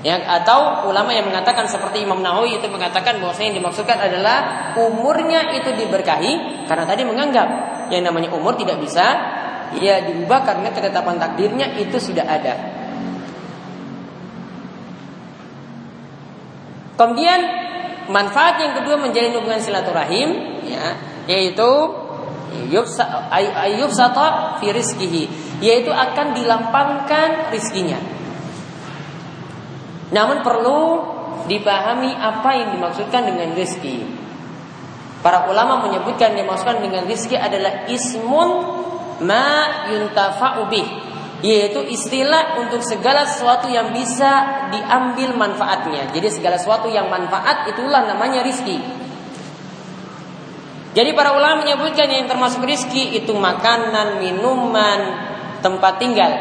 Ya, 0.07 0.19
atau 0.19 0.87
ulama 0.91 1.15
yang 1.15 1.31
mengatakan 1.31 1.67
seperti 1.67 2.03
Imam 2.03 2.23
Nawawi 2.23 2.59
itu 2.59 2.67
mengatakan 2.67 3.23
bahwa 3.23 3.35
yang 3.38 3.55
dimaksudkan 3.55 3.99
adalah 4.03 4.71
umurnya 4.75 5.51
itu 5.55 5.75
diberkahi 5.79 6.67
karena 6.67 6.85
tadi 6.87 7.03
menganggap 7.07 7.49
yang 7.91 8.07
namanya 8.07 8.31
umur 8.35 8.59
tidak 8.59 8.83
bisa 8.83 9.19
ya 9.79 10.03
diubah 10.03 10.43
karena 10.47 10.71
ketetapan 10.75 11.19
takdirnya 11.19 11.75
itu 11.75 11.99
sudah 11.99 12.27
ada. 12.27 12.55
Kemudian 16.99 17.62
manfaat 18.11 18.59
yang 18.62 18.73
kedua 18.81 18.99
menjalin 18.99 19.37
hubungan 19.38 19.61
silaturahim 19.62 20.31
ya 20.67 20.99
yaitu 21.31 21.71
yufsata 23.79 24.59
fi 24.59 24.67
rizkihi 24.75 25.25
yaitu 25.62 25.91
akan 25.95 26.35
dilampangkan 26.35 27.55
rizkinya. 27.55 27.99
Namun 30.12 30.45
perlu 30.45 30.81
dipahami 31.49 32.12
apa 32.12 32.51
yang 32.55 32.69
dimaksudkan 32.77 33.27
dengan 33.27 33.55
rizki. 33.57 34.05
Para 35.23 35.47
ulama 35.47 35.87
menyebutkan 35.87 36.35
yang 36.35 36.47
dimaksudkan 36.47 36.83
dengan 36.83 37.07
rizki 37.07 37.38
adalah 37.38 37.87
ismun 37.87 38.51
ma 39.23 39.87
yuntafa'u 39.88 40.67
bih 40.67 40.87
yaitu 41.43 41.83
istilah 41.91 42.63
untuk 42.63 42.87
segala 42.87 43.27
sesuatu 43.27 43.67
yang 43.67 43.91
bisa 43.91 44.71
diambil 44.71 45.35
manfaatnya. 45.35 46.15
Jadi 46.15 46.31
segala 46.31 46.55
sesuatu 46.55 46.87
yang 46.87 47.11
manfaat 47.11 47.67
itulah 47.67 48.07
namanya 48.07 48.47
rizki. 48.47 48.79
Jadi 50.93 51.11
para 51.19 51.35
ulama 51.35 51.67
menyebutkan 51.67 52.07
yang 52.07 52.31
termasuk 52.31 52.63
rizki 52.63 53.19
itu 53.19 53.35
makanan, 53.35 54.23
minuman, 54.23 55.01
tempat 55.59 55.99
tinggal. 55.99 56.33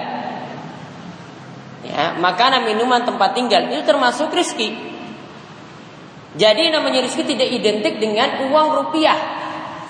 Ya, 1.81 2.13
makanan, 2.21 2.69
minuman, 2.69 3.01
tempat 3.01 3.33
tinggal 3.33 3.73
itu 3.73 3.81
termasuk 3.81 4.29
rizki. 4.29 4.75
Jadi 6.37 6.69
namanya 6.69 7.01
rizki 7.01 7.25
tidak 7.25 7.49
identik 7.49 7.97
dengan 7.97 8.53
uang 8.53 8.67
rupiah, 8.85 9.17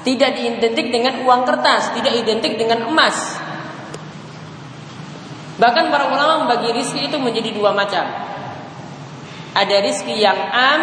tidak 0.07 0.39
identik 0.39 0.87
dengan 0.87 1.19
uang 1.25 1.41
kertas, 1.43 1.97
tidak 1.97 2.15
identik 2.15 2.55
dengan 2.55 2.85
emas. 2.85 3.40
Bahkan 5.61 5.93
para 5.93 6.09
ulama 6.09 6.41
membagi 6.41 6.73
rizki 6.73 7.05
itu 7.05 7.21
menjadi 7.21 7.53
dua 7.53 7.69
macam. 7.69 8.01
Ada 9.53 9.77
rizki 9.85 10.17
yang 10.17 10.39
am, 10.49 10.81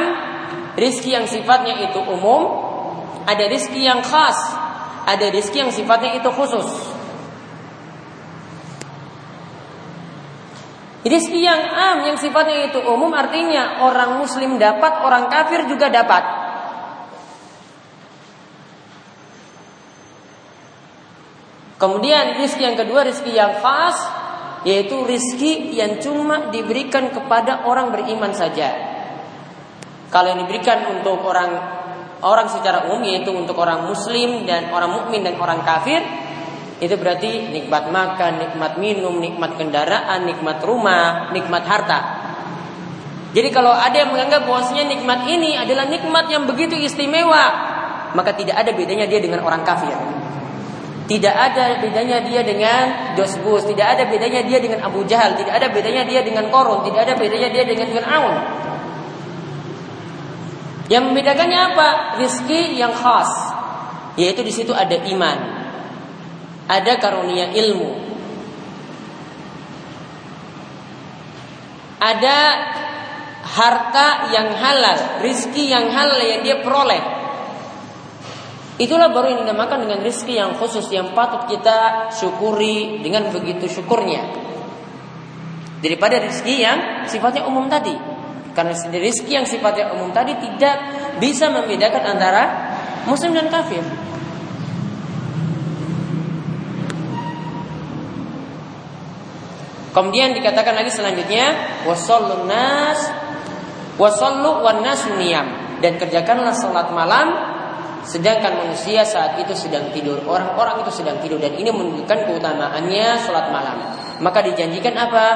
rizki 0.78 1.18
yang 1.18 1.26
sifatnya 1.26 1.82
itu 1.82 1.98
umum, 1.98 2.46
ada 3.26 3.42
rizki 3.50 3.82
yang 3.82 4.06
khas, 4.06 4.38
ada 5.02 5.34
rizki 5.34 5.58
yang 5.58 5.74
sifatnya 5.74 6.22
itu 6.22 6.30
khusus. 6.30 6.94
Rizki 11.02 11.42
yang 11.42 11.58
am, 11.74 12.06
yang 12.06 12.14
sifatnya 12.14 12.70
itu 12.70 12.78
umum 12.78 13.10
artinya 13.18 13.82
orang 13.82 14.22
muslim 14.22 14.62
dapat, 14.62 15.02
orang 15.02 15.26
kafir 15.26 15.66
juga 15.66 15.90
dapat. 15.90 16.22
Kemudian 21.82 22.38
rizki 22.38 22.62
yang 22.62 22.78
kedua, 22.78 23.02
rizki 23.02 23.34
yang 23.34 23.58
khas, 23.58 24.17
yaitu 24.68 25.00
rizki 25.08 25.72
yang 25.72 25.96
cuma 25.96 26.52
diberikan 26.52 27.08
kepada 27.08 27.64
orang 27.64 27.88
beriman 27.88 28.36
saja. 28.36 28.68
Kalau 30.12 30.28
yang 30.28 30.44
diberikan 30.44 30.92
untuk 30.92 31.24
orang 31.24 31.56
orang 32.20 32.52
secara 32.52 32.84
umum 32.84 33.00
yaitu 33.08 33.32
untuk 33.32 33.56
orang 33.56 33.88
muslim 33.88 34.44
dan 34.44 34.68
orang 34.68 34.92
mukmin 34.92 35.24
dan 35.24 35.40
orang 35.40 35.64
kafir 35.64 36.04
itu 36.84 36.94
berarti 37.00 37.48
nikmat 37.48 37.88
makan, 37.88 38.32
nikmat 38.44 38.76
minum, 38.76 39.16
nikmat 39.16 39.56
kendaraan, 39.56 40.28
nikmat 40.28 40.60
rumah, 40.62 41.32
nikmat 41.32 41.64
harta. 41.64 42.00
Jadi 43.32 43.48
kalau 43.50 43.72
ada 43.72 43.96
yang 44.04 44.12
menganggap 44.14 44.44
bahwasanya 44.44 44.84
nikmat 44.84 45.26
ini 45.26 45.56
adalah 45.58 45.88
nikmat 45.90 46.28
yang 46.28 46.44
begitu 46.44 46.78
istimewa, 46.78 47.44
maka 48.14 48.30
tidak 48.36 48.56
ada 48.56 48.70
bedanya 48.72 49.10
dia 49.10 49.20
dengan 49.20 49.42
orang 49.42 49.66
kafir. 49.66 49.96
Tidak 51.08 51.32
ada 51.32 51.80
bedanya 51.80 52.20
dia 52.20 52.44
dengan 52.44 53.16
Dosbus, 53.16 53.64
tidak 53.64 53.96
ada 53.96 54.04
bedanya 54.12 54.44
dia 54.44 54.60
dengan 54.60 54.84
Abu 54.84 55.08
Jahal, 55.08 55.40
tidak 55.40 55.56
ada 55.56 55.72
bedanya 55.72 56.04
dia 56.04 56.20
dengan 56.20 56.52
Korun, 56.52 56.84
tidak 56.84 57.08
ada 57.08 57.14
bedanya 57.16 57.48
dia 57.48 57.64
dengan 57.64 57.88
Fir'aun. 57.88 58.36
Yang 60.92 61.02
membedakannya 61.08 61.60
apa? 61.72 61.88
Rizki 62.20 62.76
yang 62.76 62.92
khas, 62.92 63.32
yaitu 64.20 64.44
di 64.44 64.52
situ 64.52 64.76
ada 64.76 65.00
iman, 65.00 65.38
ada 66.68 66.92
karunia 67.00 67.56
ilmu, 67.56 67.92
ada 71.98 72.36
harta 73.48 74.28
yang 74.30 74.48
halal, 74.60 75.24
rizki 75.24 75.72
yang 75.72 75.88
halal 75.88 76.20
yang 76.20 76.44
dia 76.44 76.60
peroleh. 76.60 77.00
Itulah 78.78 79.10
baru 79.10 79.34
yang 79.34 79.40
dinamakan 79.42 79.90
dengan 79.90 79.98
rizki 80.06 80.38
yang 80.38 80.54
khusus 80.54 80.86
yang 80.94 81.10
patut 81.10 81.50
kita 81.50 82.08
syukuri 82.14 83.02
dengan 83.02 83.26
begitu 83.34 83.66
syukurnya. 83.66 84.22
Daripada 85.82 86.22
rizki 86.22 86.62
yang 86.62 87.02
sifatnya 87.10 87.42
umum 87.50 87.66
tadi. 87.66 87.90
Karena 88.54 88.74
rizki 89.02 89.34
yang 89.34 89.50
sifatnya 89.50 89.90
umum 89.98 90.14
tadi 90.14 90.38
tidak 90.38 90.78
bisa 91.18 91.50
membedakan 91.50 92.02
antara 92.06 92.42
muslim 93.02 93.34
dan 93.34 93.50
kafir. 93.50 93.82
Kemudian 99.90 100.30
dikatakan 100.38 100.78
lagi 100.78 100.94
selanjutnya 100.94 101.82
wasallun 101.82 102.46
nas 102.46 103.10
wasallu 103.98 104.62
wan 104.62 104.86
dan 105.82 105.92
kerjakanlah 105.98 106.54
salat 106.54 106.94
malam 106.94 107.57
Sedangkan 108.06 108.66
manusia 108.66 109.02
saat 109.02 109.38
itu 109.42 109.54
sedang 109.56 109.90
tidur. 109.90 110.22
Orang-orang 110.22 110.86
itu 110.86 111.02
sedang 111.02 111.18
tidur 111.18 111.42
Dan 111.42 111.58
ini 111.58 111.70
menunjukkan 111.72 112.28
keutamaannya 112.30 113.06
sholat 113.22 113.50
malam. 113.50 113.78
Maka 114.22 114.44
dijanjikan 114.44 114.94
apa? 114.94 115.26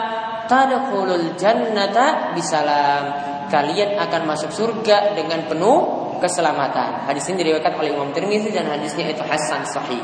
Tadkhulul 0.46 1.34
jannata 1.38 2.34
bisalam. 2.36 3.04
Kalian 3.48 4.00
akan 4.00 4.22
masuk 4.24 4.50
surga 4.50 5.16
dengan 5.18 5.44
penuh 5.46 5.78
keselamatan. 6.22 7.10
Hadis 7.10 7.26
ini 7.30 7.42
diriwayatkan 7.42 7.74
oleh 7.76 7.90
Imam 7.92 8.14
Tirmizi 8.14 8.54
Dan 8.54 8.70
hadisnya 8.70 9.10
itu 9.10 9.22
Hasan 9.26 9.66
Sahih. 9.66 10.02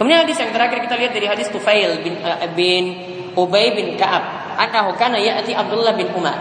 Kemudian 0.00 0.24
hadis 0.24 0.40
yang 0.40 0.48
terakhir 0.48 0.80
kita 0.80 0.96
lihat 0.96 1.12
dari 1.12 1.28
hadis 1.28 1.52
Tufail 1.52 2.00
bin, 2.00 2.16
uh, 2.24 2.48
bin 2.56 2.84
Ubay 3.36 3.76
bin 3.76 4.00
Ka'ab 4.00 4.39
annahu 4.60 4.92
kana 5.00 5.16
ya'ti 5.16 5.56
Abdullah 5.56 5.96
bin 5.96 6.12
Umar. 6.12 6.36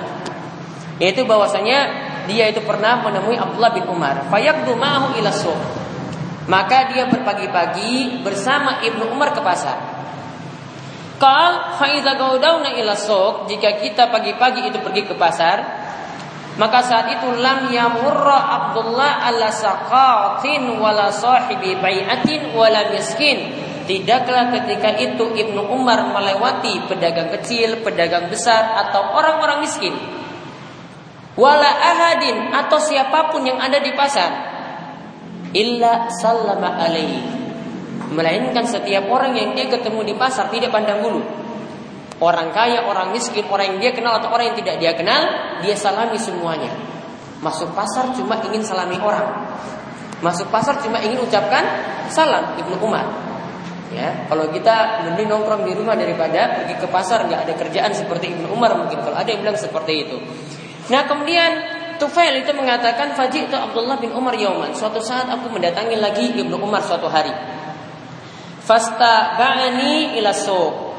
Yaitu 1.00 1.24
bahwasanya 1.24 1.80
dia 2.28 2.52
itu 2.52 2.60
pernah 2.68 3.00
menemui 3.00 3.40
Abdullah 3.40 3.72
bin 3.72 3.88
Umar. 3.88 4.28
Fayaqdu 4.28 4.76
ma'ahu 4.76 5.16
ila. 5.18 5.32
Maka 6.50 6.92
dia 6.92 7.06
berpagi-pagi 7.08 8.26
bersama 8.26 8.82
Ibnu 8.84 9.14
Umar 9.14 9.32
ke 9.32 9.42
pasar. 9.42 9.78
Kal 11.20 11.78
faiza 11.78 12.16
gaudawna 12.16 12.74
ila 12.80 12.96
suq, 12.96 13.52
jika 13.52 13.76
kita 13.80 14.08
pagi-pagi 14.08 14.72
itu 14.72 14.80
pergi 14.80 15.04
ke 15.04 15.14
pasar, 15.20 15.58
maka 16.56 16.80
saat 16.84 17.08
itu 17.12 17.40
lam 17.40 17.72
yamurra 17.72 18.40
Abdullah 18.56 19.24
ala 19.28 19.48
saqatin 19.48 20.80
wala 20.80 21.08
sahibi 21.12 21.76
bai'atin 21.80 22.52
wala 22.52 22.92
miskin 22.92 23.69
Tidaklah 23.90 24.54
ketika 24.54 25.02
itu 25.02 25.34
Ibnu 25.34 25.66
Umar 25.74 26.14
melewati 26.14 26.86
pedagang 26.86 27.34
kecil, 27.34 27.82
pedagang 27.82 28.30
besar 28.30 28.78
atau 28.86 29.18
orang-orang 29.18 29.66
miskin. 29.66 29.98
Wala 31.34 31.66
ahadin 31.66 32.54
atau 32.54 32.78
siapa 32.78 33.34
pun 33.34 33.50
yang 33.50 33.58
ada 33.58 33.82
di 33.82 33.90
pasar. 33.98 34.30
Illa 35.58 36.06
sallama 36.22 36.78
alaihi. 36.78 37.42
Melainkan 38.14 38.70
setiap 38.70 39.10
orang 39.10 39.34
yang 39.34 39.58
dia 39.58 39.66
ketemu 39.66 40.06
di 40.06 40.14
pasar 40.14 40.54
tidak 40.54 40.70
pandang 40.70 41.02
bulu. 41.02 41.26
Orang 42.22 42.54
kaya, 42.54 42.86
orang 42.86 43.10
miskin, 43.10 43.50
orang 43.50 43.74
yang 43.74 43.90
dia 43.90 43.92
kenal 43.98 44.22
atau 44.22 44.30
orang 44.30 44.54
yang 44.54 44.58
tidak 44.62 44.78
dia 44.78 44.94
kenal, 44.94 45.34
dia 45.66 45.74
salami 45.74 46.22
semuanya. 46.22 46.70
Masuk 47.42 47.74
pasar 47.74 48.14
cuma 48.14 48.38
ingin 48.46 48.62
salami 48.62 49.02
orang. 49.02 49.50
Masuk 50.22 50.46
pasar 50.54 50.78
cuma 50.78 51.02
ingin 51.02 51.18
ucapkan 51.26 51.66
salam 52.14 52.54
Ibnu 52.54 52.78
Umar. 52.86 53.29
Ya, 54.00 54.32
kalau 54.32 54.48
kita 54.48 55.04
mending 55.04 55.28
nongkrong 55.28 55.68
di 55.68 55.76
rumah 55.76 55.92
daripada 56.00 56.56
pergi 56.56 56.80
ke 56.80 56.88
pasar 56.88 57.28
nggak 57.28 57.52
ada 57.52 57.54
kerjaan 57.60 57.92
seperti 57.92 58.32
Ibnu 58.32 58.48
Umar 58.48 58.72
mungkin 58.80 59.04
kalau 59.04 59.20
ada 59.20 59.28
yang 59.28 59.44
bilang 59.44 59.60
seperti 59.60 60.08
itu. 60.08 60.16
Nah 60.88 61.04
kemudian 61.04 61.52
Tufail 62.00 62.40
itu 62.40 62.56
mengatakan 62.56 63.12
Faji 63.12 63.52
itu 63.52 63.56
Abdullah 63.60 64.00
bin 64.00 64.16
Umar 64.16 64.32
Yauman. 64.40 64.72
Suatu 64.72 65.04
saat 65.04 65.28
aku 65.28 65.52
mendatangi 65.52 66.00
lagi 66.00 66.32
Ibnu 66.32 66.56
Umar 66.56 66.80
suatu 66.80 67.12
hari. 67.12 67.36
Fasta 68.64 69.36
ba'ani 69.36 70.16
ila 70.16 70.32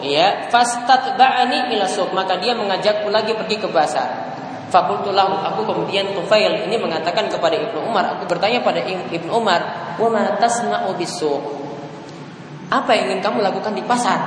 Ya, 0.04 0.52
fastat 0.52 1.16
ba'ani 1.16 1.72
ila 1.72 1.88
Maka 2.12 2.36
dia 2.36 2.52
mengajakku 2.52 3.08
lagi 3.08 3.32
pergi 3.32 3.56
ke 3.64 3.68
pasar. 3.72 4.28
Fakultulahu 4.68 5.40
aku 5.40 5.64
kemudian 5.64 6.12
Tufail 6.12 6.68
ini 6.68 6.76
mengatakan 6.76 7.32
kepada 7.32 7.56
Ibnu 7.56 7.80
Umar, 7.80 8.12
aku 8.12 8.28
bertanya 8.28 8.60
pada 8.60 8.84
Ibnu 8.84 9.32
Umar, 9.32 9.96
"Wa 9.96 10.08
ma 10.12 10.36
tasna'u 10.36 10.94
bisuq?" 10.94 11.59
Apa 12.70 12.90
yang 12.94 13.12
ingin 13.12 13.20
kamu 13.20 13.42
lakukan 13.42 13.74
di 13.74 13.82
pasar? 13.82 14.18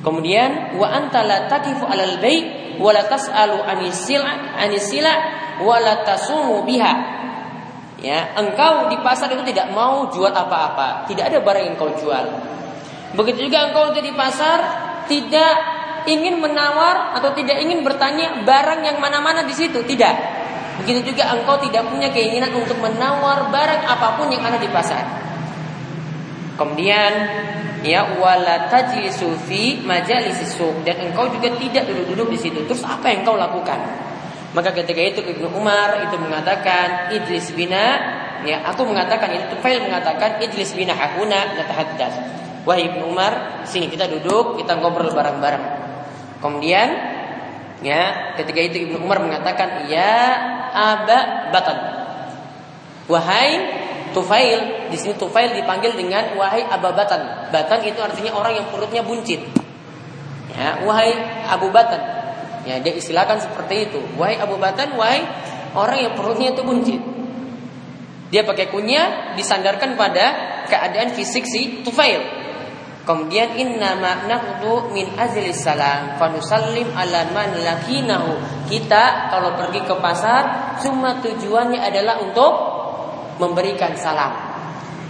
Kemudian 0.00 0.76
wa 0.80 0.88
anta 0.88 1.24
la 1.24 1.48
taqifu 1.48 1.84
'alal 1.84 2.20
bai' 2.20 2.76
wa 2.80 2.90
la 2.92 3.04
tas'alu 3.08 3.60
anisila 3.64 4.56
anisila 4.60 5.12
wa 5.60 5.76
la 5.80 6.04
tasumu 6.04 6.64
biha. 6.64 6.94
Ya, 8.04 8.36
engkau 8.36 8.92
di 8.92 9.00
pasar 9.00 9.32
itu 9.32 9.40
tidak 9.48 9.72
mau 9.72 10.12
jual 10.12 10.28
apa-apa, 10.28 11.08
tidak 11.08 11.32
ada 11.32 11.40
barang 11.40 11.64
yang 11.72 11.76
kau 11.80 11.88
jual. 11.96 12.26
Begitu 13.16 13.48
juga 13.48 13.72
engkau 13.72 13.96
di 13.96 14.12
pasar 14.12 14.58
tidak 15.08 15.54
ingin 16.04 16.36
menawar 16.36 17.16
atau 17.16 17.32
tidak 17.32 17.64
ingin 17.64 17.80
bertanya 17.80 18.44
barang 18.44 18.84
yang 18.84 19.00
mana-mana 19.00 19.40
di 19.48 19.56
situ, 19.56 19.80
tidak. 19.88 20.12
Begitu 20.84 21.14
juga 21.14 21.32
engkau 21.32 21.56
tidak 21.64 21.88
punya 21.88 22.12
keinginan 22.12 22.52
untuk 22.52 22.76
menawar 22.82 23.48
barang 23.48 23.82
apa 23.88 24.20
pun 24.20 24.28
yang 24.28 24.44
ada 24.44 24.60
di 24.60 24.68
pasar. 24.68 25.04
Kemudian 26.54 27.12
ya 27.82 28.16
wala 28.16 28.70
tajlisu 28.70 29.34
fi 29.44 29.82
majalis 29.82 30.40
dan 30.86 30.96
engkau 31.10 31.26
juga 31.28 31.50
tidak 31.58 31.84
duduk-duduk 31.90 32.28
di 32.34 32.38
situ. 32.38 32.58
Terus 32.64 32.86
apa 32.86 33.10
yang 33.10 33.26
kau 33.26 33.34
lakukan? 33.34 33.78
Maka 34.54 34.70
ketika 34.70 35.02
itu 35.02 35.20
Ibnu 35.20 35.50
Umar 35.50 35.98
itu 36.06 36.14
mengatakan 36.14 37.10
idris 37.10 37.50
bina 37.58 37.98
ya 38.44 38.60
aku 38.62 38.84
mengatakan 38.86 39.32
ini 39.32 39.44
Tufail 39.50 39.82
mengatakan 39.82 40.38
ijlis 40.38 40.76
bina 40.76 40.92
hakuna 40.92 41.56
natahaddas. 41.58 42.14
Wahai 42.64 42.88
Ibnu 42.88 43.12
Umar, 43.12 43.64
sini 43.68 43.92
kita 43.92 44.08
duduk, 44.08 44.56
kita 44.56 44.80
ngobrol 44.80 45.12
bareng-bareng. 45.12 45.64
Kemudian 46.40 46.88
ya, 47.84 48.32
ketika 48.40 48.60
itu 48.60 48.88
Ibnu 48.88 49.04
Umar 49.04 49.20
mengatakan, 49.20 49.84
"Ya 49.88 50.32
Aba 50.72 51.52
Batan." 51.52 51.78
Wahai 53.04 53.83
Tufail, 54.14 54.88
di 54.88 54.96
sini 54.96 55.18
Tufail 55.18 55.52
dipanggil 55.52 55.98
dengan 55.98 56.38
wahai 56.38 56.62
Aba 56.64 56.94
Batan. 56.94 57.50
Batan 57.50 57.80
itu 57.82 57.98
artinya 57.98 58.32
orang 58.38 58.62
yang 58.62 58.66
perutnya 58.70 59.02
buncit. 59.02 59.42
Ya, 60.54 60.78
wahai 60.86 61.10
Abu 61.50 61.74
Batan. 61.74 61.98
Ya, 62.64 62.78
dia 62.80 62.94
istilahkan 62.94 63.42
seperti 63.42 63.90
itu. 63.90 64.00
Wahai 64.14 64.38
Abu 64.38 64.56
Batan, 64.56 64.94
wahai 64.94 65.26
orang 65.74 65.98
yang 65.98 66.12
perutnya 66.14 66.54
itu 66.54 66.62
buncit. 66.62 67.00
Dia 68.30 68.46
pakai 68.46 68.70
kunyah 68.72 69.36
disandarkan 69.36 69.98
pada 69.98 70.26
keadaan 70.70 71.12
fisik 71.12 71.44
si 71.44 71.84
Tufail. 71.84 72.44
Kemudian 73.04 73.52
inna 73.60 74.00
nahdu 74.00 74.88
min 74.96 75.12
azli 75.20 75.52
salam 75.52 76.16
fanusallim 76.16 76.88
ala 76.96 77.28
man 77.36 77.52
lakinahu. 77.52 78.64
Kita 78.64 79.28
kalau 79.28 79.60
pergi 79.60 79.84
ke 79.84 79.94
pasar 80.00 80.74
cuma 80.80 81.20
tujuannya 81.20 81.84
adalah 81.84 82.24
untuk 82.24 82.73
memberikan 83.38 83.94
salam. 83.98 84.32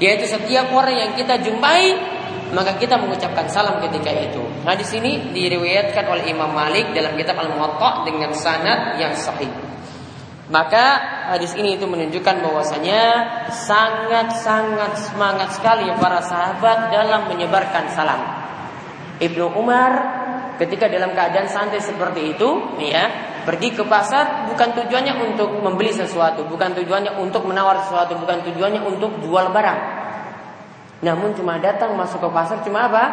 Yaitu 0.02 0.26
setiap 0.26 0.74
orang 0.74 0.94
yang 0.96 1.10
kita 1.14 1.38
jumpai 1.38 1.94
maka 2.54 2.78
kita 2.78 2.94
mengucapkan 2.96 3.50
salam 3.50 3.82
ketika 3.82 4.14
itu. 4.14 4.40
Nah 4.62 4.78
di 4.78 4.86
sini 4.86 5.34
diriwayatkan 5.34 6.06
oleh 6.06 6.30
Imam 6.30 6.54
Malik 6.54 6.94
dalam 6.94 7.18
kitab 7.18 7.40
Al-Muwatta 7.42 8.06
dengan 8.06 8.30
sanad 8.30 8.96
yang 9.02 9.12
sahih. 9.18 9.50
Maka 10.44 11.00
hadis 11.34 11.56
ini 11.56 11.80
itu 11.80 11.88
menunjukkan 11.88 12.44
bahwasanya 12.44 13.02
sangat-sangat 13.48 14.92
semangat 15.08 15.56
sekali 15.56 15.88
para 15.96 16.20
sahabat 16.20 16.92
dalam 16.92 17.32
menyebarkan 17.32 17.90
salam. 17.90 18.20
Ibnu 19.18 19.56
Umar 19.56 19.92
ketika 20.60 20.86
dalam 20.86 21.16
keadaan 21.16 21.48
santai 21.48 21.80
seperti 21.80 22.36
itu, 22.36 22.76
ya, 22.76 23.08
pergi 23.44 23.76
ke 23.76 23.84
pasar 23.84 24.48
bukan 24.50 24.74
tujuannya 24.74 25.14
untuk 25.20 25.60
membeli 25.60 25.92
sesuatu, 25.92 26.48
bukan 26.48 26.72
tujuannya 26.74 27.20
untuk 27.20 27.44
menawar 27.44 27.84
sesuatu, 27.84 28.16
bukan 28.16 28.42
tujuannya 28.50 28.80
untuk 28.82 29.20
jual 29.20 29.52
barang. 29.52 29.80
Namun 31.04 31.36
cuma 31.36 31.60
datang 31.60 31.94
masuk 31.94 32.24
ke 32.24 32.28
pasar 32.32 32.64
cuma 32.64 32.88
apa? 32.88 33.04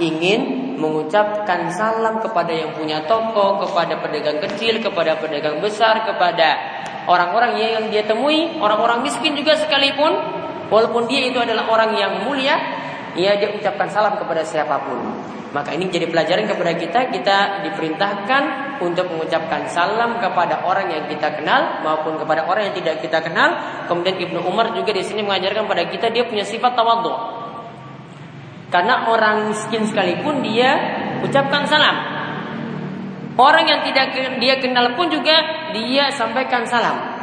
Ingin 0.00 0.74
mengucapkan 0.80 1.70
salam 1.70 2.18
kepada 2.18 2.50
yang 2.50 2.74
punya 2.74 3.06
toko, 3.06 3.62
kepada 3.62 4.02
pedagang 4.02 4.42
kecil, 4.42 4.82
kepada 4.82 5.20
pedagang 5.22 5.62
besar, 5.62 6.02
kepada 6.02 6.82
Orang-orang 7.04 7.60
yang 7.60 7.84
dia 7.92 8.08
temui, 8.08 8.56
orang-orang 8.56 9.04
miskin 9.04 9.36
juga 9.36 9.52
sekalipun, 9.60 10.08
walaupun 10.72 11.04
dia 11.04 11.28
itu 11.28 11.36
adalah 11.36 11.68
orang 11.68 11.92
yang 11.92 12.24
mulia, 12.24 12.56
ia 13.12 13.36
dia 13.36 13.52
ucapkan 13.52 13.92
salam 13.92 14.16
kepada 14.16 14.40
siapa 14.40 14.80
pun. 14.80 15.04
Maka 15.52 15.76
ini 15.76 15.92
jadi 15.92 16.08
pelajaran 16.08 16.48
kepada 16.48 16.72
kita, 16.72 17.00
kita 17.12 17.38
diperintahkan 17.68 18.63
untuk 18.80 19.06
mengucapkan 19.10 19.68
salam 19.70 20.18
kepada 20.18 20.64
orang 20.64 20.90
yang 20.90 21.04
kita 21.06 21.34
kenal 21.36 21.84
maupun 21.84 22.18
kepada 22.18 22.48
orang 22.48 22.70
yang 22.70 22.76
tidak 22.78 23.02
kita 23.04 23.22
kenal. 23.22 23.54
Kemudian 23.86 24.16
Ibnu 24.18 24.40
Umar 24.46 24.72
juga 24.72 24.90
di 24.90 25.04
sini 25.04 25.22
mengajarkan 25.22 25.68
pada 25.68 25.84
kita 25.90 26.10
dia 26.10 26.24
punya 26.24 26.42
sifat 26.42 26.72
tawadhu. 26.74 27.12
Karena 28.72 29.06
orang 29.06 29.54
miskin 29.54 29.86
sekalipun 29.86 30.42
dia 30.42 30.74
ucapkan 31.22 31.62
salam. 31.68 31.96
Orang 33.34 33.66
yang 33.66 33.82
tidak 33.82 34.14
dia 34.38 34.58
kenal 34.62 34.94
pun 34.94 35.10
juga 35.10 35.70
dia 35.74 36.10
sampaikan 36.14 36.66
salam. 36.66 37.14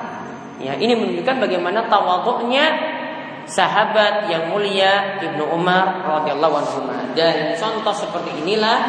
Ya, 0.62 0.78
ini 0.78 0.94
menunjukkan 0.94 1.42
bagaimana 1.42 1.90
tawaduknya 1.90 3.00
sahabat 3.48 4.28
yang 4.30 4.50
mulia 4.52 5.22
Ibnu 5.22 5.44
Umar 5.50 6.04
radhiyallahu 6.04 6.56
anhu. 6.62 6.80
Dan 7.14 7.56
contoh 7.58 7.94
seperti 7.94 8.42
inilah 8.44 8.80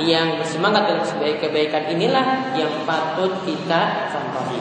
yang 0.00 0.40
bersemangat 0.40 0.88
sebaik 1.04 1.44
kebaikan 1.44 1.90
inilah 1.92 2.56
yang 2.56 2.72
patut 2.88 3.32
kita 3.44 4.10
contohi. 4.12 4.60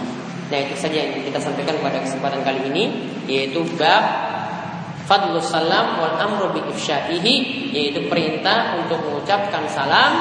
Nah 0.49 0.57
itu 0.65 0.75
saja 0.75 0.97
yang 1.05 1.21
kita 1.21 1.37
sampaikan 1.37 1.77
pada 1.79 2.01
kesempatan 2.01 2.41
kali 2.41 2.73
ini 2.73 2.83
yaitu 3.29 3.61
bab 3.77 4.03
fadlus 5.05 5.49
salam 5.49 6.01
wal 6.01 6.17
amru 6.17 6.53
bi 6.53 6.61
yaitu 7.73 8.09
perintah 8.09 8.77
untuk 8.81 8.97
mengucapkan 9.05 9.65
salam 9.69 10.13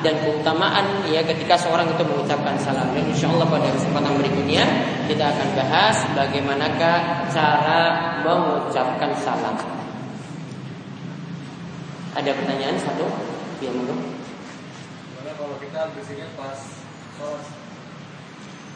dan 0.00 0.14
keutamaan 0.24 1.04
ya 1.08 1.20
ketika 1.24 1.56
seorang 1.56 1.88
itu 1.92 2.02
mengucapkan 2.04 2.56
salam. 2.60 2.88
Dan 2.92 3.04
insya 3.08 3.28
Allah 3.28 3.48
pada 3.48 3.68
kesempatan 3.72 4.16
berikutnya 4.16 4.64
kita 5.08 5.24
akan 5.28 5.48
bahas 5.56 5.96
bagaimanakah 6.16 6.98
cara 7.32 7.80
mengucapkan 8.24 9.12
salam. 9.20 9.56
Ada 12.16 12.30
pertanyaan 12.34 12.76
satu? 12.80 13.06
Ya 13.62 13.70
monggo. 13.70 13.94
kalau 15.36 15.56
kita 15.62 15.88
bersihin 15.94 16.28
pas 16.34 16.58
sholat? 17.16 17.44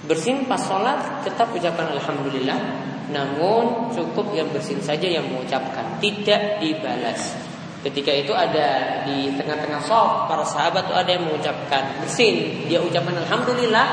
Bersin 0.04 0.44
pas 0.44 0.60
sholat 0.60 1.24
tetap 1.24 1.48
ucapkan 1.48 1.88
Alhamdulillah 1.96 2.60
Namun 3.08 3.88
cukup 3.88 4.36
yang 4.36 4.52
bersin 4.52 4.76
saja 4.84 5.08
yang 5.08 5.24
mengucapkan 5.32 5.96
Tidak 5.96 6.60
dibalas 6.60 7.43
Ketika 7.84 8.08
itu 8.16 8.32
ada 8.32 9.04
di 9.04 9.28
tengah-tengah 9.36 9.84
soft 9.84 10.24
para 10.24 10.40
sahabat 10.40 10.88
itu 10.88 10.96
ada 10.96 11.10
yang 11.12 11.28
mengucapkan 11.28 12.00
bersin, 12.00 12.64
dia 12.64 12.80
ucapkan 12.80 13.12
alhamdulillah. 13.12 13.86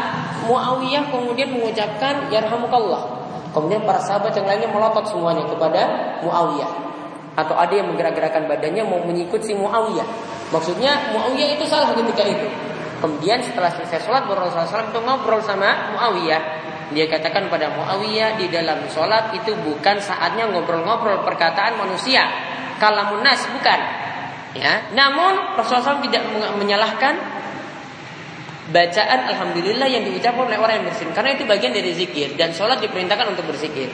Muawiyah 0.47 1.11
kemudian 1.11 1.51
mengucapkan 1.51 2.31
yarhamukallah. 2.31 3.19
Kemudian 3.51 3.83
para 3.83 3.99
sahabat 3.99 4.31
yang 4.31 4.47
lainnya 4.47 4.71
melotot 4.71 5.11
semuanya 5.11 5.43
kepada 5.43 5.81
Muawiyah. 6.23 6.71
Atau 7.35 7.51
ada 7.59 7.73
yang 7.75 7.91
menggerak-gerakkan 7.91 8.47
badannya 8.47 8.79
mau 8.87 9.03
mengikut 9.03 9.43
si 9.43 9.51
Muawiyah. 9.59 10.07
Maksudnya 10.55 11.11
Muawiyah 11.11 11.59
itu 11.59 11.67
salah 11.67 11.91
ketika 11.91 12.23
itu. 12.23 12.47
Kemudian 13.03 13.43
setelah 13.43 13.75
selesai 13.75 14.07
sholat 14.07 14.23
Rasulullah 14.23 14.71
SAW 14.71 14.87
itu 14.87 14.99
ngobrol 15.03 15.43
sama 15.43 15.99
Muawiyah. 15.99 16.43
Dia 16.95 17.11
katakan 17.11 17.51
pada 17.51 17.75
Muawiyah 17.75 18.39
di 18.39 18.47
dalam 18.47 18.87
sholat 18.87 19.35
itu 19.35 19.51
bukan 19.67 19.99
saatnya 19.99 20.47
ngobrol-ngobrol 20.47 21.27
perkataan 21.27 21.75
manusia 21.75 22.50
kalamun 22.81 23.21
nas 23.21 23.45
bukan. 23.45 23.79
Ya, 24.51 24.91
namun 24.91 25.55
Rasulullah 25.55 25.95
SAW 25.95 26.03
tidak 26.03 26.27
menyalahkan 26.59 27.13
bacaan 28.73 29.19
alhamdulillah 29.31 29.87
yang 29.87 30.03
diucapkan 30.03 30.43
oleh 30.47 30.59
orang 30.59 30.81
yang 30.81 30.85
bersin 30.91 31.11
karena 31.15 31.35
itu 31.39 31.43
bagian 31.47 31.71
dari 31.71 31.91
zikir 31.95 32.35
dan 32.35 32.51
sholat 32.51 32.83
diperintahkan 32.83 33.31
untuk 33.31 33.47
berzikir. 33.47 33.87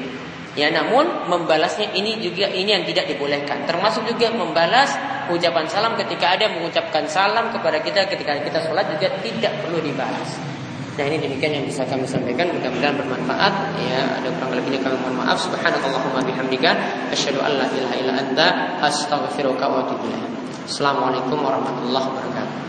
Ya, 0.57 0.73
namun 0.73 1.29
membalasnya 1.29 1.93
ini 1.93 2.17
juga 2.17 2.49
ini 2.49 2.73
yang 2.73 2.81
tidak 2.89 3.05
dibolehkan. 3.05 3.69
Termasuk 3.69 4.09
juga 4.09 4.33
membalas 4.33 4.89
ucapan 5.29 5.69
salam 5.69 5.93
ketika 5.93 6.33
ada 6.33 6.49
mengucapkan 6.49 7.05
salam 7.05 7.53
kepada 7.53 7.77
kita 7.85 8.09
ketika 8.09 8.41
kita 8.41 8.65
sholat 8.65 8.89
juga 8.89 9.13
tidak 9.21 9.53
perlu 9.61 9.77
dibahas. 9.77 10.56
Nah 10.97 11.05
ini 11.05 11.21
demikian 11.21 11.61
yang 11.61 11.65
bisa 11.69 11.85
kami 11.85 12.09
sampaikan. 12.09 12.49
Mudah-mudahan 12.49 12.97
bermanfaat. 12.97 13.53
Ya 13.77 14.17
ada 14.17 14.29
kurang 14.33 14.57
lebihnya 14.57 14.81
kami 14.81 14.97
mohon 15.05 15.21
maaf. 15.21 15.37
Subhanakallahumma 15.45 16.25
bihamdika. 16.25 16.73
Asyhadu 17.13 17.37
an 17.45 17.53
la 17.61 17.69
ilaha 17.69 17.95
illa 18.01 18.13
anta. 18.17 18.47
Astaghfiruka 18.81 19.65
wa 19.69 19.85
Assalamualaikum 20.67 21.39
warahmatullahi 21.39 22.05
wabarakatuh 22.11 22.66